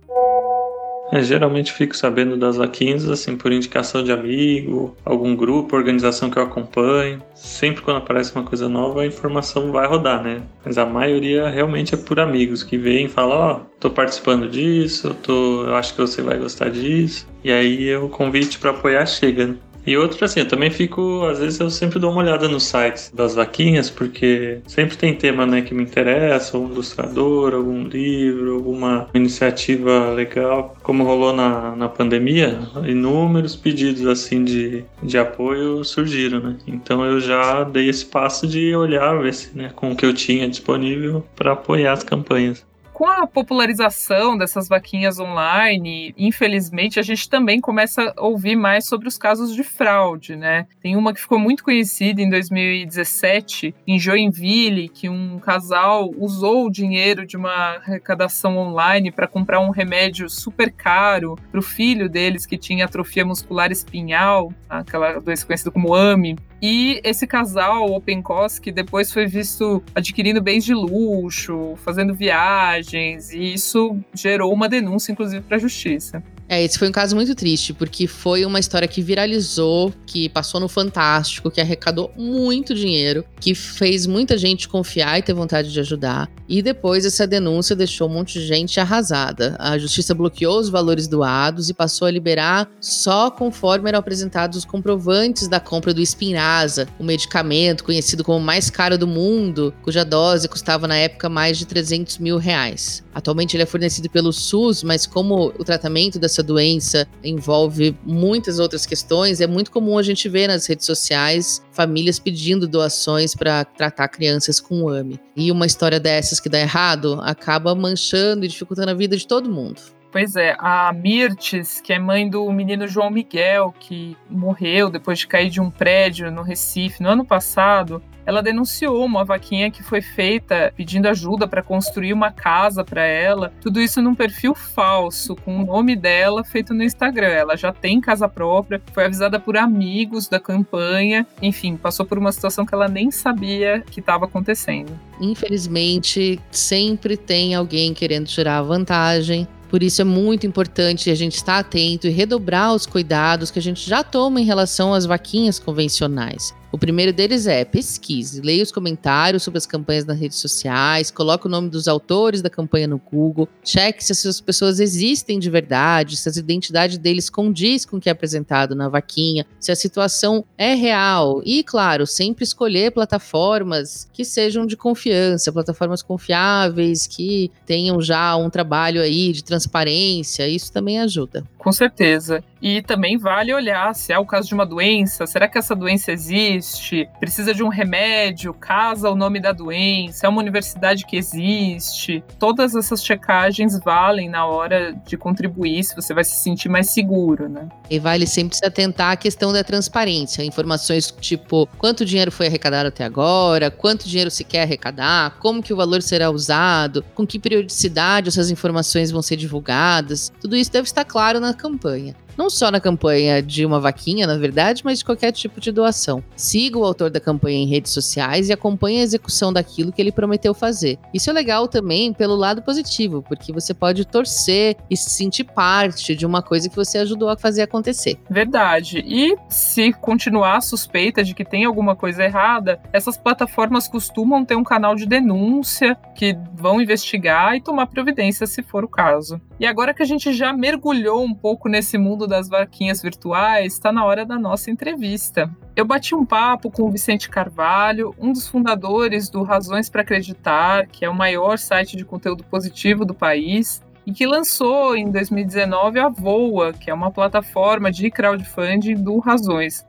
É, 1.15 1.23
geralmente 1.23 1.73
fico 1.73 1.97
sabendo 1.97 2.37
das 2.37 2.57
vaquinhas 2.57 3.09
assim 3.09 3.37
por 3.37 3.53
indicação 3.53 4.03
de 4.03 4.11
amigo, 4.11 4.97
algum 5.05 5.37
grupo, 5.37 5.77
organização 5.77 6.29
que 6.29 6.37
eu 6.37 6.43
acompanho. 6.43 7.23
Sempre 7.37 7.83
quando 7.83 7.99
aparece 7.99 8.35
uma 8.35 8.43
coisa 8.43 8.69
nova, 8.69 9.03
a 9.03 9.07
informação 9.07 9.71
vai 9.71 9.87
rodar, 9.87 10.25
né? 10.25 10.43
Mas 10.65 10.77
a 10.77 10.85
maioria 10.85 11.49
realmente 11.49 11.95
é 11.95 11.97
por 11.97 12.19
amigos 12.19 12.65
que 12.65 12.77
vêm 12.77 13.07
e 13.07 13.09
falam: 13.09 13.39
Ó, 13.39 13.53
oh, 13.53 13.61
tô 13.79 13.91
participando 13.91 14.49
disso, 14.49 15.07
eu, 15.07 15.15
tô, 15.15 15.65
eu 15.67 15.77
acho 15.77 15.95
que 15.95 16.01
você 16.01 16.21
vai 16.21 16.37
gostar 16.37 16.69
disso. 16.69 17.29
E 17.45 17.53
aí 17.53 17.95
o 17.97 18.09
convite 18.09 18.59
para 18.59 18.71
apoiar 18.71 19.07
chega, 19.07 19.47
né? 19.47 19.57
E 19.87 19.97
outro, 19.97 20.25
assim, 20.25 20.41
eu 20.41 20.49
também 20.49 20.71
fico, 20.71 21.25
às 21.25 21.39
vezes 21.39 21.61
eu 21.61 21.69
sempre 21.71 21.99
dou 21.99 22.11
uma 22.11 22.23
olhada 22.23 22.49
nos 22.49 22.65
sites 22.65 23.11
das 23.15 23.35
vaquinhas, 23.35 23.91
porque 23.91 24.59
sempre 24.67 24.97
tem 24.97 25.15
tema, 25.15 25.45
né, 25.45 25.63
que 25.63 25.75
me 25.75 25.83
interessa, 25.83 26.57
um 26.57 26.71
ilustrador, 26.71 27.55
algum 27.55 27.85
livro, 27.85 28.55
alguma 28.55 29.09
iniciativa 29.13 30.11
legal. 30.11 30.77
Como 30.83 31.05
rolou 31.05 31.35
na, 31.35 31.77
na 31.77 31.89
pandemia, 31.89 32.59
inúmeros 32.87 33.55
pedidos, 33.57 34.07
assim, 34.07 34.45
de, 34.45 34.85
de 35.03 35.19
apoio 35.19 35.85
surgiram, 35.85 36.41
né? 36.41 36.57
Então 36.67 37.05
eu 37.05 37.21
já 37.21 37.65
dei 37.65 37.89
esse 37.89 38.07
passo 38.07 38.47
de 38.47 38.75
olhar, 38.75 39.21
ver 39.21 39.35
se, 39.35 39.57
né, 39.57 39.71
com 39.75 39.93
o 39.93 39.97
que 39.97 40.07
eu 40.07 40.15
tinha 40.15 40.49
disponível 40.49 41.25
para 41.37 41.53
apoiar 41.53 41.93
as 41.93 42.03
campanhas 42.03 42.65
com 42.95 43.09
a 43.09 43.27
popularização 43.27 44.39
dessas 44.39 44.69
vaquinhas 44.69 45.19
online, 45.19 46.15
infelizmente, 46.17 47.01
a 47.01 47.03
gente 47.03 47.29
também 47.29 47.61
começa 47.61 48.15
a 48.17 48.25
ouvir 48.25 48.55
mais 48.55 48.87
sobre 48.87 49.09
os 49.09 49.19
casos 49.19 49.53
de 49.53 49.65
fraude, 49.65 50.37
né? 50.37 50.69
Tem 50.81 50.95
uma 50.95 51.13
que 51.13 51.21
ficou 51.21 51.39
muito 51.39 51.65
conhecida 51.65 52.23
em 52.23 52.31
2017, 52.31 53.75
em 53.85 53.99
Joinville, 53.99 54.89
que 54.89 55.09
um 55.09 55.41
casal 55.41 56.09
usou 56.17 56.67
o 56.67 56.71
dinheiro 56.71 57.27
de 57.27 57.37
uma 57.37 57.77
arrecadação 57.79 58.57
online 58.57 59.11
para 59.11 59.27
comprar 59.27 59.59
um 59.59 59.71
remédio 59.71 60.31
super 60.31 60.71
caro 60.73 61.37
para 61.51 61.59
o 61.59 61.63
filho 61.63 62.09
deles 62.09 62.47
que 62.47 62.57
tinha 62.57 62.85
atrofia 62.85 63.27
muscular 63.27 63.73
espinhal, 63.73 64.53
aquela 64.69 65.19
doença 65.19 65.45
conhecida 65.45 65.73
como 65.73 65.95
AMI. 65.95 66.37
E 66.67 66.99
esse 67.05 67.27
casal, 67.27 67.93
Open 67.93 68.23
Cost, 68.23 68.59
que 68.59 68.73
depois 68.73 69.13
foi 69.13 69.27
visto 69.27 69.85
adquirindo 69.95 70.41
bens 70.41 70.65
de 70.65 70.73
luxo, 70.73 71.77
fazendo 71.85 72.15
viagens, 72.15 73.35
e 73.35 73.53
isso 73.53 73.99
gerou 74.15 74.51
uma 74.51 74.67
denúncia, 74.67 75.13
inclusive, 75.13 75.45
para 75.45 75.59
a 75.59 75.61
justiça. 75.61 76.23
É, 76.49 76.63
esse 76.63 76.79
foi 76.79 76.89
um 76.89 76.93
caso 76.93 77.17
muito 77.17 77.35
triste, 77.35 77.73
porque 77.73 78.07
foi 78.07 78.45
uma 78.45 78.59
história 78.61 78.87
que 78.87 79.01
viralizou, 79.01 79.93
que 80.07 80.29
passou 80.29 80.61
no 80.61 80.69
Fantástico, 80.69 81.51
que 81.51 81.61
arrecadou 81.61 82.13
muito 82.17 82.75
dinheiro, 82.75 83.25
que 83.41 83.55
fez 83.55 84.07
muita 84.07 84.37
gente 84.37 84.69
confiar 84.69 85.19
e 85.19 85.23
ter 85.23 85.33
vontade 85.33 85.73
de 85.73 85.81
ajudar. 85.81 86.29
E 86.49 86.61
depois 86.61 87.07
essa 87.07 87.27
denúncia 87.27 87.75
deixou 87.75 88.09
um 88.09 88.13
monte 88.13 88.39
de 88.39 88.47
gente 88.47 88.79
arrasada. 88.79 89.57
A 89.59 89.79
justiça 89.79 90.15
bloqueou 90.15 90.59
os 90.59 90.69
valores 90.69 91.09
doados 91.09 91.71
e 91.71 91.75
passou 91.75 92.07
a 92.07 92.11
liberar 92.11 92.71
só 92.81 93.31
conforme 93.31 93.89
eram 93.89 93.99
apresentados 93.99 94.59
os 94.59 94.65
comprovantes 94.65 95.49
da 95.49 95.61
compra 95.61 95.95
do 95.95 96.05
Spinraza, 96.05 96.87
um 97.01 97.05
medicamento 97.05 97.85
conhecido 97.85 98.23
como 98.23 98.39
o 98.39 98.43
mais 98.43 98.69
caro 98.69 98.99
do 98.99 99.07
mundo, 99.07 99.75
cuja 99.83 100.05
dose 100.05 100.49
custava 100.49 100.87
na 100.87 100.97
época 100.97 101.29
mais 101.29 101.59
de 101.59 101.67
300 101.67 102.19
mil 102.19 102.37
reais. 102.37 103.04
Atualmente 103.15 103.57
ele 103.57 103.63
é 103.63 103.67
fornecido 103.67 104.11
pelo 104.11 104.33
SUS, 104.33 104.83
mas 104.83 105.07
como 105.07 105.53
o 105.59 105.65
tratamento 105.65 106.19
dessa 106.19 106.43
doença 106.43 107.07
envolve 107.23 107.97
muitas 108.05 108.59
outras 108.59 108.85
questões, 108.85 109.41
é 109.41 109.47
muito 109.47 109.71
comum 109.71 109.97
a 109.97 110.03
gente 110.03 110.29
ver 110.29 110.49
nas 110.49 110.67
redes 110.67 110.85
sociais 110.85 111.65
famílias 111.73 112.19
pedindo 112.19 112.67
doações 112.67 113.35
para 113.35 113.65
tratar 113.65 114.09
crianças 114.09 114.61
com 114.61 114.89
AME. 114.89 115.21
E 115.37 115.51
uma 115.53 115.67
história 115.67 116.01
dessas 116.01 116.41
que 116.41 116.49
dá 116.49 116.59
errado 116.59 117.21
acaba 117.23 117.75
manchando 117.75 118.45
e 118.45 118.49
dificultando 118.49 118.91
a 118.91 118.95
vida 118.95 119.17
de 119.17 119.27
todo 119.27 119.51
mundo. 119.51 119.81
Pois 120.15 120.37
é, 120.37 120.55
a 120.61 120.93
Mirtes, 120.93 121.81
que 121.81 121.93
é 121.93 121.99
mãe 121.99 122.31
do 122.31 122.49
menino 122.53 122.87
João 122.87 123.11
Miguel, 123.11 123.75
que 123.81 124.17
morreu 124.31 124.89
depois 124.89 125.19
de 125.19 125.27
cair 125.27 125.51
de 125.51 125.61
um 125.61 125.73
prédio 125.73 126.31
no 126.31 126.43
Recife 126.43 127.03
no 127.03 127.09
ano 127.09 127.25
passado, 127.25 128.01
ela 128.27 128.43
denunciou 128.43 129.05
uma 129.05 129.25
vaquinha 129.25 129.71
que 129.71 129.83
foi 129.83 130.01
feita 130.01 130.73
pedindo 130.77 131.07
ajuda 131.07 131.47
para 131.47 131.63
construir 131.63 132.13
uma 132.13 132.31
casa 132.31 132.85
para 132.85 133.03
ela. 133.03 133.53
Tudo 133.61 133.81
isso 133.81 134.01
num 134.01 134.15
perfil 134.15 134.55
falso, 134.55 135.37
com 135.37 135.63
o 135.63 135.67
nome 135.67 135.97
dela 135.97 136.45
feito 136.45 136.75
no 136.75 136.83
Instagram. 136.83 137.29
Ela 137.29 137.57
já 137.57 137.73
tem 137.73 138.01
casa 138.01 138.29
própria, 138.29 138.81
foi 138.93 139.05
avisada 139.05 139.39
por 139.39 139.57
amigos 139.57 140.29
da 140.29 140.41
campanha, 140.41 141.27
enfim, 141.41 141.77
passou 141.77 142.07
por 142.07 142.19
uma 142.19 142.33
situação 142.33 142.65
que 142.65 142.75
ela 142.75 142.89
nem 142.89 143.11
sabia 143.11 143.83
que 143.91 144.01
estava 144.01 144.25
acontecendo. 144.25 144.93
Infelizmente, 145.21 146.41
sempre 146.51 147.17
tem 147.17 147.55
alguém 147.55 147.95
querendo 147.95 148.27
tirar 148.27 148.63
vantagem 148.63 149.47
por 149.75 149.83
isso 149.83 150.01
é 150.01 150.05
muito 150.05 150.47
importante 150.47 151.11
a 151.11 151.17
gente 151.17 151.35
estar 151.35 151.59
atento 151.59 152.07
e 152.07 152.11
redobrar 152.11 152.73
os 152.73 152.87
cuidados 152.87 153.51
que 153.51 153.59
a 153.59 153.63
gente 153.63 153.85
já 153.85 154.05
toma 154.05 154.41
em 154.41 154.45
relação 154.45 154.95
às 154.95 155.05
vaquinhas 155.05 155.59
convencionais. 155.59 156.55
O 156.75 156.79
primeiro 156.79 157.13
deles 157.13 157.47
é 157.47 157.65
pesquise, 157.65 158.41
leia 158.41 158.61
os 158.61 158.73
comentários 158.73 159.45
sobre 159.45 159.59
as 159.59 159.65
campanhas 159.65 160.05
nas 160.05 160.19
redes 160.19 160.39
sociais, 160.39 161.09
coloque 161.09 161.47
o 161.47 161.49
nome 161.49 161.71
dos 161.71 161.87
autores 161.87 162.43
da 162.43 162.51
campanha 162.51 162.89
no 162.89 162.99
Google, 162.99 163.49
cheque 163.63 164.03
se 164.03 164.11
essas 164.11 164.41
pessoas 164.41 164.81
existem 164.81 165.39
de 165.39 165.49
verdade, 165.49 166.17
se 166.17 166.29
a 166.29 166.33
identidade 166.33 166.99
deles 166.99 167.31
condiz 167.31 167.85
com 167.85 167.99
o 167.99 168.01
que 168.01 168.09
é 168.09 168.13
apresentado 168.13 168.75
na 168.75 168.89
vaquinha, 168.89 169.47
se 169.61 169.71
a 169.71 169.77
situação 169.77 170.45
é 170.59 170.75
real 170.75 171.41
e, 171.45 171.63
claro, 171.63 172.09
sempre 172.09 172.43
escolher 172.43 172.91
plataformas 172.91 174.11
que 174.13 174.25
sejam 174.25 174.67
de 174.67 174.77
confiança, 174.77 175.53
plataformas 175.53 176.03
confiáveis, 176.03 177.07
que 177.07 177.53
tenham 177.65 178.01
já 178.01 178.35
um 178.35 178.51
trabalho 178.51 179.01
aí 179.01 179.31
de 179.31 179.45
transparência, 179.45 180.49
isso 180.49 180.73
também 180.73 180.99
ajuda. 180.99 181.45
Com 181.57 181.71
certeza. 181.71 182.43
E 182.65 182.81
também 182.81 183.19
vale 183.19 183.53
olhar 183.53 183.95
se 183.95 184.11
é 184.11 184.19
o 184.19 184.25
caso 184.25 184.49
de 184.49 184.55
uma 184.55 184.65
doença, 184.65 185.27
será 185.27 185.47
que 185.47 185.59
essa 185.59 185.77
doença 185.77 186.11
existe? 186.11 187.07
Precisa 187.21 187.53
de 187.53 187.63
um 187.63 187.69
remédio? 187.69 188.55
Casa 188.55 189.11
o 189.11 189.15
nome 189.15 189.39
da 189.39 189.53
doença? 189.53 190.27
É 190.27 190.31
uma 190.31 190.41
universidade 190.41 191.05
que 191.05 191.15
existe? 191.15 192.25
Todas 192.39 192.75
essas 192.75 193.05
checagens 193.05 193.79
valem 193.85 194.31
na 194.31 194.47
hora 194.47 194.95
de 195.07 195.15
contribuir 195.19 195.85
se 195.85 195.95
você 195.95 196.15
vai 196.15 196.25
se 196.25 196.37
sentir 196.37 196.71
mais 196.71 196.89
seguro, 196.89 197.51
né? 197.51 197.69
E 197.91 197.99
vale 197.99 198.27
sempre 198.27 198.57
se 198.57 198.65
atentar 198.65 199.13
à 199.13 199.17
questão 199.17 199.53
da 199.53 199.63
transparência, 199.63 200.43
informações 200.43 201.11
tipo 201.21 201.69
quanto 201.77 202.03
dinheiro 202.03 202.33
foi 202.33 202.47
arrecadado 202.47 202.89
até 202.89 203.05
agora, 203.05 203.71
quanto 203.71 204.09
dinheiro 204.09 204.31
se 204.31 204.43
quer 204.43 204.63
arrecadar, 204.63 205.37
como 205.39 205.63
que 205.63 205.75
o 205.75 205.77
valor 205.77 206.01
será 206.01 206.31
usado, 206.31 207.05
com 207.15 207.27
que 207.27 207.39
periodicidade 207.39 208.31
essas 208.31 208.51
informações 208.51 209.11
vão 209.11 209.21
ser 209.21 209.37
divulgadas. 209.37 210.33
Tudo 210.41 210.57
isso 210.57 210.73
deve 210.73 210.87
estar 210.87 211.05
claro 211.05 211.39
na 211.41 211.53
campanha 211.53 212.15
não 212.37 212.51
só 212.51 212.71
na 212.71 212.81
campanha 212.81 213.43
de 213.43 213.65
uma 213.65 213.81
vaquinha, 213.81 214.27
na 214.27 214.37
verdade, 214.37 214.83
mas 214.85 214.99
de 214.99 215.05
qualquer 215.05 215.33
tipo 215.33 215.61
de 215.61 215.73
doação. 215.73 216.23
Siga 216.37 216.79
o 216.79 216.85
autor 216.85 217.11
da 217.11 217.21
campanha 217.21 217.59
em 217.59 217.67
redes 217.67 217.93
sociais 217.93 218.49
e 218.49 218.53
acompanhe 218.53 219.01
a 219.01 219.03
execução 219.03 219.53
daquilo 219.53 219.93
que 219.93 220.01
ele 220.01 220.13
prometeu 220.13 220.55
fazer. 220.55 220.99
Isso 221.13 221.31
é 221.31 221.33
legal 221.33 221.69
também 221.69 222.13
pelo 222.13 222.35
lado 222.35 222.63
positivo, 222.63 223.23
porque 223.23 223.53
você 223.53 223.73
pode 223.73 224.05
torcer 224.05 224.77
e 224.91 224.97
se 224.97 225.11
sentir 225.11 225.45
parte 225.45 226.15
de 226.15 226.27
uma 226.27 226.43
coisa 226.43 226.69
que 226.69 226.77
você 226.77 226.99
ajudou 226.99 227.29
a 227.29 227.37
fazer 227.37 227.63
acontecer. 227.63 228.19
Verdade. 228.29 229.05
E 229.07 229.37
se 229.49 229.93
continuar 229.93 230.61
suspeita 230.61 231.23
de 231.23 231.35
que 231.35 231.45
tem 231.45 231.65
alguma 231.65 231.95
coisa 231.95 232.25
errada, 232.25 232.81
essas 232.93 233.17
plataformas 233.17 233.89
costumam 233.89 234.45
ter 234.45 234.57
um 234.57 234.65
canal 234.65 234.95
de 234.95 235.07
denúncia 235.07 235.97
que 236.15 236.37
vão 236.55 236.81
investigar 236.81 237.57
e 237.57 237.61
tomar 237.61 237.87
providência 237.87 238.47
se 238.47 238.63
for 238.63 238.85
o 238.85 238.89
caso. 238.89 239.41
E 239.59 239.67
agora 239.67 239.95
que 239.95 240.03
a 240.03 240.07
gente 240.07 240.33
já 240.33 240.53
mergulhou 240.53 241.23
um 241.23 241.35
pouco 241.35 241.69
nesse 241.69 241.97
mundo 241.97 242.24
mundo 242.25 242.27
das 242.27 242.49
vaquinhas 242.49 243.03
virtuais, 243.03 243.75
está 243.75 243.93
na 243.93 244.05
hora 244.05 244.25
da 244.25 244.39
nossa 244.39 244.71
entrevista. 244.71 245.51
Eu 245.77 245.85
bati 245.85 246.15
um 246.15 246.25
papo 246.25 246.71
com 246.71 246.85
o 246.85 246.91
Vicente 246.91 247.29
Carvalho, 247.29 248.15
um 248.19 248.33
dos 248.33 248.49
fundadores 248.49 249.29
do 249.29 249.43
Razões 249.43 249.91
para 249.91 250.03
Acreditar, 250.03 250.87
que 250.87 251.05
é 251.05 251.11
o 251.11 251.15
maior 251.15 251.59
site 251.59 251.97
de 251.97 252.05
conteúdo 252.05 252.43
positivo 252.45 253.05
do 253.05 253.15
país, 253.15 253.83
e 254.07 254.13
que 254.13 254.27
lançou 254.27 254.97
em 254.97 255.11
2019 255.11 255.99
a 255.99 256.09
Voa, 256.09 256.73
que 256.73 256.91
é 256.91 256.95
uma 256.95 257.11
plataforma 257.11 257.91
de 257.91 258.11
crowdfunding 258.11 258.95
do 258.95 259.19
Razões. 259.19 259.87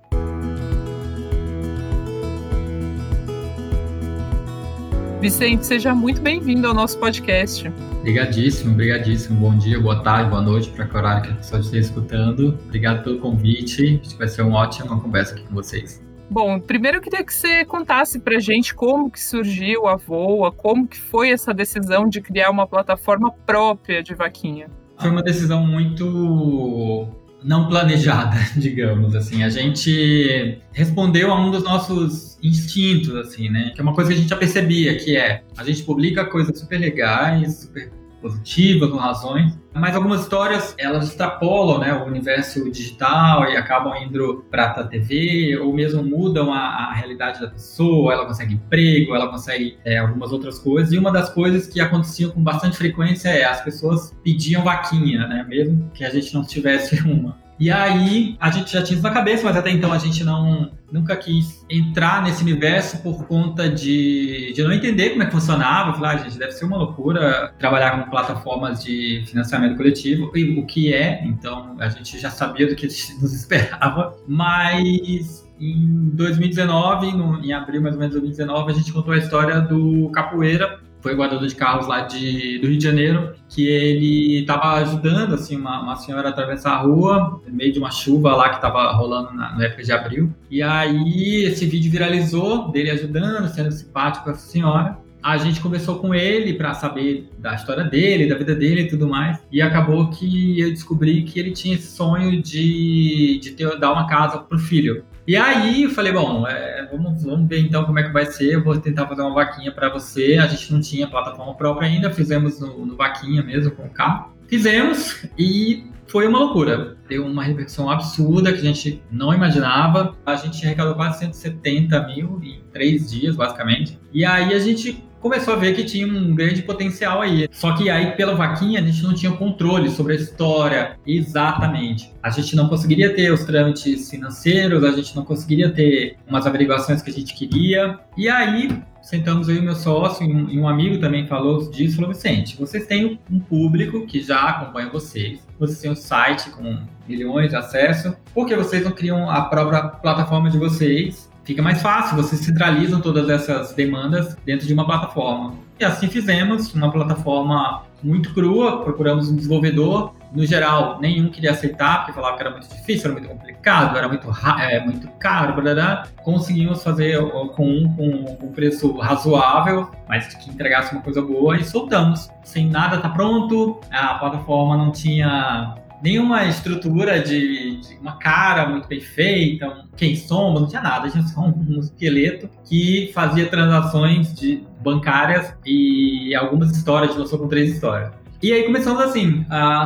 Vicente, 5.25 5.65
seja 5.65 5.95
muito 5.95 6.21
bem-vindo 6.21 6.67
ao 6.67 6.73
nosso 6.75 6.99
podcast. 6.99 7.67
Obrigadíssimo, 7.99 8.73
obrigadíssimo. 8.73 9.39
Bom 9.39 9.57
dia, 9.57 9.79
boa 9.79 10.03
tarde, 10.03 10.29
boa 10.29 10.41
noite 10.43 10.69
para 10.69 10.85
que 10.85 10.95
horário 10.95 11.23
que 11.23 11.29
a 11.31 11.35
pessoa 11.37 11.61
esteja 11.61 11.87
escutando. 11.87 12.59
Obrigado 12.65 13.03
pelo 13.03 13.17
convite. 13.17 13.99
Acho 14.03 14.11
que 14.11 14.17
vai 14.19 14.27
ser 14.27 14.43
uma 14.43 14.59
ótima 14.59 15.01
conversa 15.01 15.33
aqui 15.33 15.41
com 15.41 15.55
vocês. 15.55 15.99
Bom, 16.29 16.59
primeiro 16.59 16.97
eu 16.97 17.01
queria 17.01 17.23
que 17.23 17.33
você 17.33 17.65
contasse 17.65 18.19
para 18.19 18.39
gente 18.39 18.75
como 18.75 19.09
que 19.09 19.19
surgiu 19.19 19.87
a 19.87 19.95
Voa, 19.95 20.51
como 20.51 20.87
que 20.87 20.99
foi 20.99 21.31
essa 21.31 21.51
decisão 21.51 22.07
de 22.07 22.21
criar 22.21 22.51
uma 22.51 22.67
plataforma 22.67 23.31
própria 23.47 24.03
de 24.03 24.13
vaquinha. 24.13 24.67
Foi 24.99 25.09
uma 25.09 25.23
decisão 25.23 25.65
muito 25.65 27.09
não 27.45 27.69
planejada, 27.69 28.37
digamos 28.57 29.15
assim. 29.15 29.43
A 29.43 29.49
gente 29.49 30.59
respondeu 30.73 31.31
a 31.31 31.39
um 31.39 31.51
dos 31.51 31.63
nossos 31.63 32.37
instintos, 32.41 33.15
assim, 33.15 33.49
né? 33.49 33.71
Que 33.73 33.79
é 33.79 33.83
uma 33.83 33.93
coisa 33.93 34.09
que 34.09 34.17
a 34.17 34.19
gente 34.19 34.29
já 34.29 34.35
percebia, 34.35 34.97
que 34.97 35.15
é 35.15 35.43
a 35.55 35.63
gente 35.63 35.83
publica 35.83 36.25
coisas 36.25 36.59
super 36.59 36.79
legais, 36.79 37.61
super 37.61 37.91
positivas, 38.21 38.89
com 38.89 38.97
razões, 38.97 39.57
mas 39.73 39.95
algumas 39.95 40.21
histórias 40.21 40.73
elas 40.77 41.09
extrapolam 41.09 41.79
né, 41.79 41.93
o 41.93 42.05
universo 42.05 42.71
digital 42.71 43.49
e 43.49 43.57
acabam 43.57 43.93
indo 44.01 44.45
para 44.49 44.65
a 44.65 44.83
TV 44.85 45.57
ou 45.57 45.73
mesmo 45.73 46.01
mudam 46.03 46.53
a, 46.53 46.59
a, 46.59 46.93
realidade 46.93 47.41
da 47.41 47.47
pessoa, 47.47 48.13
ela 48.13 48.25
consegue 48.25 48.53
emprego, 48.53 49.13
ela 49.13 49.27
consegue 49.27 49.77
é, 49.83 49.97
algumas 49.97 50.31
outras 50.31 50.57
coisas. 50.59 50.93
E 50.93 50.97
uma 50.97 51.11
das 51.11 51.29
coisas 51.29 51.67
que 51.67 51.79
aconteciam 51.81 52.31
com 52.31 52.41
bastante 52.41 52.77
frequência 52.77 53.29
é 53.29 53.43
as 53.43 53.61
pessoas 53.61 54.15
pediam 54.23 54.63
vaquinha, 54.63 55.27
né, 55.27 55.45
mesmo 55.47 55.91
que 55.93 56.03
a 56.03 56.09
gente 56.09 56.33
não 56.33 56.43
tivesse 56.43 57.01
uma. 57.07 57.44
E 57.59 57.71
aí 57.71 58.35
a 58.39 58.51
gente 58.51 58.71
já 58.71 58.83
tinha 58.83 58.95
isso 58.95 59.03
na 59.03 59.13
cabeça, 59.13 59.43
mas 59.43 59.55
até 59.55 59.69
então 59.71 59.91
a 59.91 59.97
gente 59.97 60.23
não 60.23 60.71
nunca 60.91 61.15
quis 61.15 61.65
entrar 61.69 62.23
nesse 62.23 62.41
universo 62.41 63.01
por 63.01 63.25
conta 63.25 63.67
de, 63.67 64.53
de 64.53 64.63
não 64.63 64.71
entender 64.71 65.11
como 65.11 65.23
é 65.23 65.25
que 65.25 65.31
funcionava. 65.31 65.93
Falar, 65.93 66.11
ah, 66.11 66.17
gente, 66.17 66.37
deve 66.37 66.51
ser 66.51 66.65
uma 66.65 66.77
loucura 66.77 67.53
trabalhar 67.57 68.03
com 68.03 68.09
plataformas 68.09 68.83
de 68.83 69.23
financiamento 69.27 69.75
coletivo, 69.75 70.31
e 70.35 70.59
o 70.59 70.65
que 70.65 70.93
é, 70.93 71.25
então 71.25 71.75
a 71.79 71.89
gente 71.89 72.17
já 72.19 72.29
sabia 72.29 72.67
do 72.67 72.75
que 72.75 72.87
nos 73.19 73.33
esperava, 73.33 74.15
mas 74.27 75.45
em 75.59 76.09
2019, 76.13 77.13
no, 77.13 77.43
em 77.43 77.53
abril 77.53 77.81
mais 77.81 77.95
ou 77.95 77.99
menos 77.99 78.15
de 78.15 78.21
2019, 78.21 78.71
a 78.71 78.75
gente 78.75 78.91
contou 78.91 79.13
a 79.13 79.17
história 79.17 79.61
do 79.61 80.09
Capoeira, 80.09 80.79
foi 81.05 81.13
guardador 81.13 81.47
de 81.47 81.55
carros 81.55 81.85
lá 81.85 82.01
de, 82.01 82.57
do 82.57 82.65
Rio 82.65 82.79
de 82.79 82.83
Janeiro, 82.83 83.35
que 83.47 83.67
ele 83.67 84.39
estava 84.39 84.73
ajudando 84.81 85.35
assim 85.35 85.55
uma, 85.55 85.79
uma, 85.79 85.95
senhora 85.97 86.29
a 86.29 86.31
atravessar 86.31 86.71
a 86.71 86.77
rua, 86.77 87.39
no 87.45 87.53
meio 87.53 87.71
de 87.71 87.77
uma 87.77 87.91
chuva 87.91 88.35
lá 88.35 88.49
que 88.49 88.55
estava 88.55 88.91
rolando 88.91 89.31
na, 89.31 89.55
na, 89.55 89.65
época 89.65 89.83
de 89.83 89.91
abril. 89.91 90.33
E 90.49 90.63
aí 90.63 91.43
esse 91.43 91.67
vídeo 91.67 91.91
viralizou, 91.91 92.71
dele 92.71 92.89
ajudando, 92.89 93.47
sendo 93.49 93.71
simpático 93.71 94.25
com 94.25 94.31
essa 94.31 94.47
senhora. 94.47 94.97
A 95.21 95.37
gente 95.37 95.61
conversou 95.61 95.99
com 95.99 96.13
ele 96.13 96.55
para 96.55 96.73
saber 96.73 97.29
da 97.37 97.53
história 97.53 97.83
dele, 97.83 98.27
da 98.27 98.35
vida 98.35 98.55
dele 98.55 98.81
e 98.81 98.87
tudo 98.87 99.07
mais. 99.07 99.39
E 99.51 99.61
acabou 99.61 100.09
que 100.09 100.59
eu 100.59 100.71
descobri 100.71 101.21
que 101.21 101.39
ele 101.39 101.51
tinha 101.51 101.75
esse 101.75 101.95
sonho 101.95 102.41
de, 102.41 103.39
de 103.43 103.51
ter, 103.51 103.77
dar 103.77 103.93
uma 103.93 104.07
casa 104.07 104.39
pro 104.39 104.57
filho. 104.57 105.05
E 105.27 105.35
aí 105.35 105.83
eu 105.83 105.89
falei, 105.89 106.13
bom, 106.13 106.47
é, 106.47 106.87
vamos, 106.91 107.23
vamos 107.23 107.47
ver 107.47 107.59
então 107.59 107.83
como 107.83 107.97
é 107.97 108.03
que 108.03 108.13
vai 108.13 108.25
ser. 108.25 108.53
Eu 108.53 108.63
vou 108.63 108.77
tentar 108.77 109.07
fazer 109.07 109.21
uma 109.21 109.33
vaquinha 109.33 109.71
para 109.71 109.89
você. 109.89 110.37
A 110.39 110.47
gente 110.47 110.71
não 110.71 110.79
tinha 110.79 111.07
plataforma 111.07 111.55
própria 111.55 111.87
ainda, 111.87 112.11
fizemos 112.11 112.59
no, 112.59 112.85
no 112.85 112.95
vaquinha 112.95 113.41
mesmo 113.41 113.71
com 113.71 113.83
o 113.83 113.89
carro. 113.89 114.33
Fizemos 114.47 115.25
e 115.37 115.87
foi 116.07 116.27
uma 116.27 116.37
loucura. 116.37 116.95
Deu 117.09 117.25
uma 117.25 117.43
repercussão 117.43 117.89
absurda 117.89 118.53
que 118.53 118.59
a 118.59 118.63
gente 118.63 119.01
não 119.11 119.33
imaginava. 119.33 120.15
A 120.25 120.35
gente 120.35 120.63
arrecadou 120.63 120.93
quase 120.93 121.19
170 121.19 122.07
mil 122.07 122.39
em 122.43 122.61
três 122.71 123.09
dias, 123.09 123.35
basicamente. 123.35 123.99
E 124.13 124.23
aí 124.23 124.53
a 124.53 124.59
gente 124.59 125.03
começou 125.25 125.55
a 125.55 125.57
ver 125.57 125.75
que 125.75 125.83
tinha 125.83 126.05
um 126.05 126.35
grande 126.35 126.61
potencial 126.61 127.19
aí. 127.19 127.49
Só 127.51 127.75
que 127.75 127.89
aí, 127.89 128.11
pela 128.11 128.35
vaquinha, 128.35 128.79
a 128.79 128.83
gente 128.83 129.01
não 129.01 129.11
tinha 129.11 129.31
controle 129.31 129.89
sobre 129.89 130.13
a 130.13 130.15
história 130.17 130.99
exatamente. 131.03 132.13
A 132.21 132.29
gente 132.29 132.55
não 132.55 132.69
conseguiria 132.69 133.11
ter 133.11 133.33
os 133.33 133.43
trâmites 133.43 134.07
financeiros, 134.07 134.83
a 134.83 134.91
gente 134.91 135.15
não 135.15 135.25
conseguiria 135.25 135.71
ter 135.71 136.17
umas 136.27 136.45
averiguações 136.45 137.01
que 137.01 137.09
a 137.09 137.13
gente 137.13 137.33
queria. 137.33 137.97
E 138.15 138.29
aí, 138.29 138.69
sentamos 139.01 139.49
eu 139.49 139.55
e 139.55 139.61
meu 139.61 139.75
sócio, 139.75 140.23
e 140.23 140.31
um, 140.31 140.47
e 140.47 140.59
um 140.59 140.67
amigo 140.67 140.99
também 140.99 141.25
falou 141.25 141.71
disso, 141.71 141.95
falou, 141.95 142.13
Vicente, 142.13 142.55
vocês 142.59 142.85
têm 142.85 143.19
um 143.31 143.39
público 143.39 144.05
que 144.05 144.21
já 144.21 144.43
acompanha 144.43 144.91
vocês, 144.91 145.39
vocês 145.59 145.79
têm 145.79 145.89
um 145.89 145.95
site 145.95 146.51
com 146.51 146.77
milhões 147.07 147.49
de 147.49 147.55
acesso, 147.55 148.15
por 148.31 148.45
que 148.45 148.55
vocês 148.55 148.83
não 148.83 148.91
criam 148.91 149.27
a 149.27 149.41
própria 149.45 149.87
plataforma 149.87 150.51
de 150.51 150.59
vocês 150.59 151.33
fica 151.45 151.61
mais 151.61 151.81
fácil, 151.81 152.17
vocês 152.17 152.41
centralizam 152.41 152.99
todas 152.99 153.29
essas 153.29 153.73
demandas 153.73 154.35
dentro 154.45 154.67
de 154.67 154.73
uma 154.73 154.85
plataforma. 154.85 155.53
E 155.79 155.85
assim 155.85 156.07
fizemos, 156.07 156.73
uma 156.73 156.91
plataforma 156.91 157.83
muito 158.01 158.33
crua, 158.33 158.83
procuramos 158.83 159.29
um 159.29 159.35
desenvolvedor, 159.35 160.13
no 160.33 160.45
geral, 160.45 160.99
nenhum 160.99 161.29
queria 161.29 161.51
aceitar, 161.51 161.99
porque 161.99 162.13
falava 162.13 162.35
que 162.35 162.43
era 162.43 162.51
muito 162.51 162.67
difícil, 162.67 163.11
era 163.11 163.19
muito 163.19 163.29
complicado, 163.29 163.97
era 163.97 164.07
muito, 164.07 164.27
é, 164.59 164.79
muito 164.83 165.07
caro, 165.19 165.53
blá, 165.61 165.73
blá. 165.73 166.07
conseguimos 166.23 166.83
fazer 166.83 167.21
com 167.55 167.67
um 167.67 167.93
com 167.95 168.45
um 168.45 168.51
preço 168.51 168.97
razoável, 168.97 169.89
mas 170.09 170.33
que 170.35 170.49
entregasse 170.49 170.93
uma 170.93 171.01
coisa 171.01 171.21
boa 171.21 171.57
e 171.57 171.63
soltamos. 171.63 172.29
Sem 172.43 172.69
nada 172.69 172.97
tá 172.99 173.09
pronto, 173.09 173.79
a 173.91 174.15
plataforma 174.15 174.77
não 174.77 174.91
tinha 174.91 175.75
nenhuma 176.01 176.45
estrutura 176.45 177.19
de, 177.19 177.77
de, 177.77 177.95
uma 177.97 178.17
cara 178.17 178.67
muito 178.67 178.87
bem 178.87 178.99
feita, 178.99 179.67
um, 179.67 179.87
quem 179.95 180.15
somos, 180.15 180.61
não 180.61 180.67
tinha 180.67 180.81
nada, 180.81 181.09
tinha 181.09 181.23
só 181.23 181.41
um, 181.41 181.53
um 181.69 181.79
esqueleto 181.79 182.49
que 182.67 183.11
fazia 183.13 183.47
transações 183.47 184.33
de 184.33 184.63
bancárias 184.81 185.53
e 185.65 186.35
algumas 186.35 186.75
histórias, 186.75 187.09
a 187.09 187.13
gente 187.13 187.21
lançou 187.21 187.39
com 187.39 187.47
três 187.47 187.73
histórias. 187.73 188.11
E 188.41 188.51
aí 188.51 188.63
começamos 188.63 189.01
assim, 189.01 189.45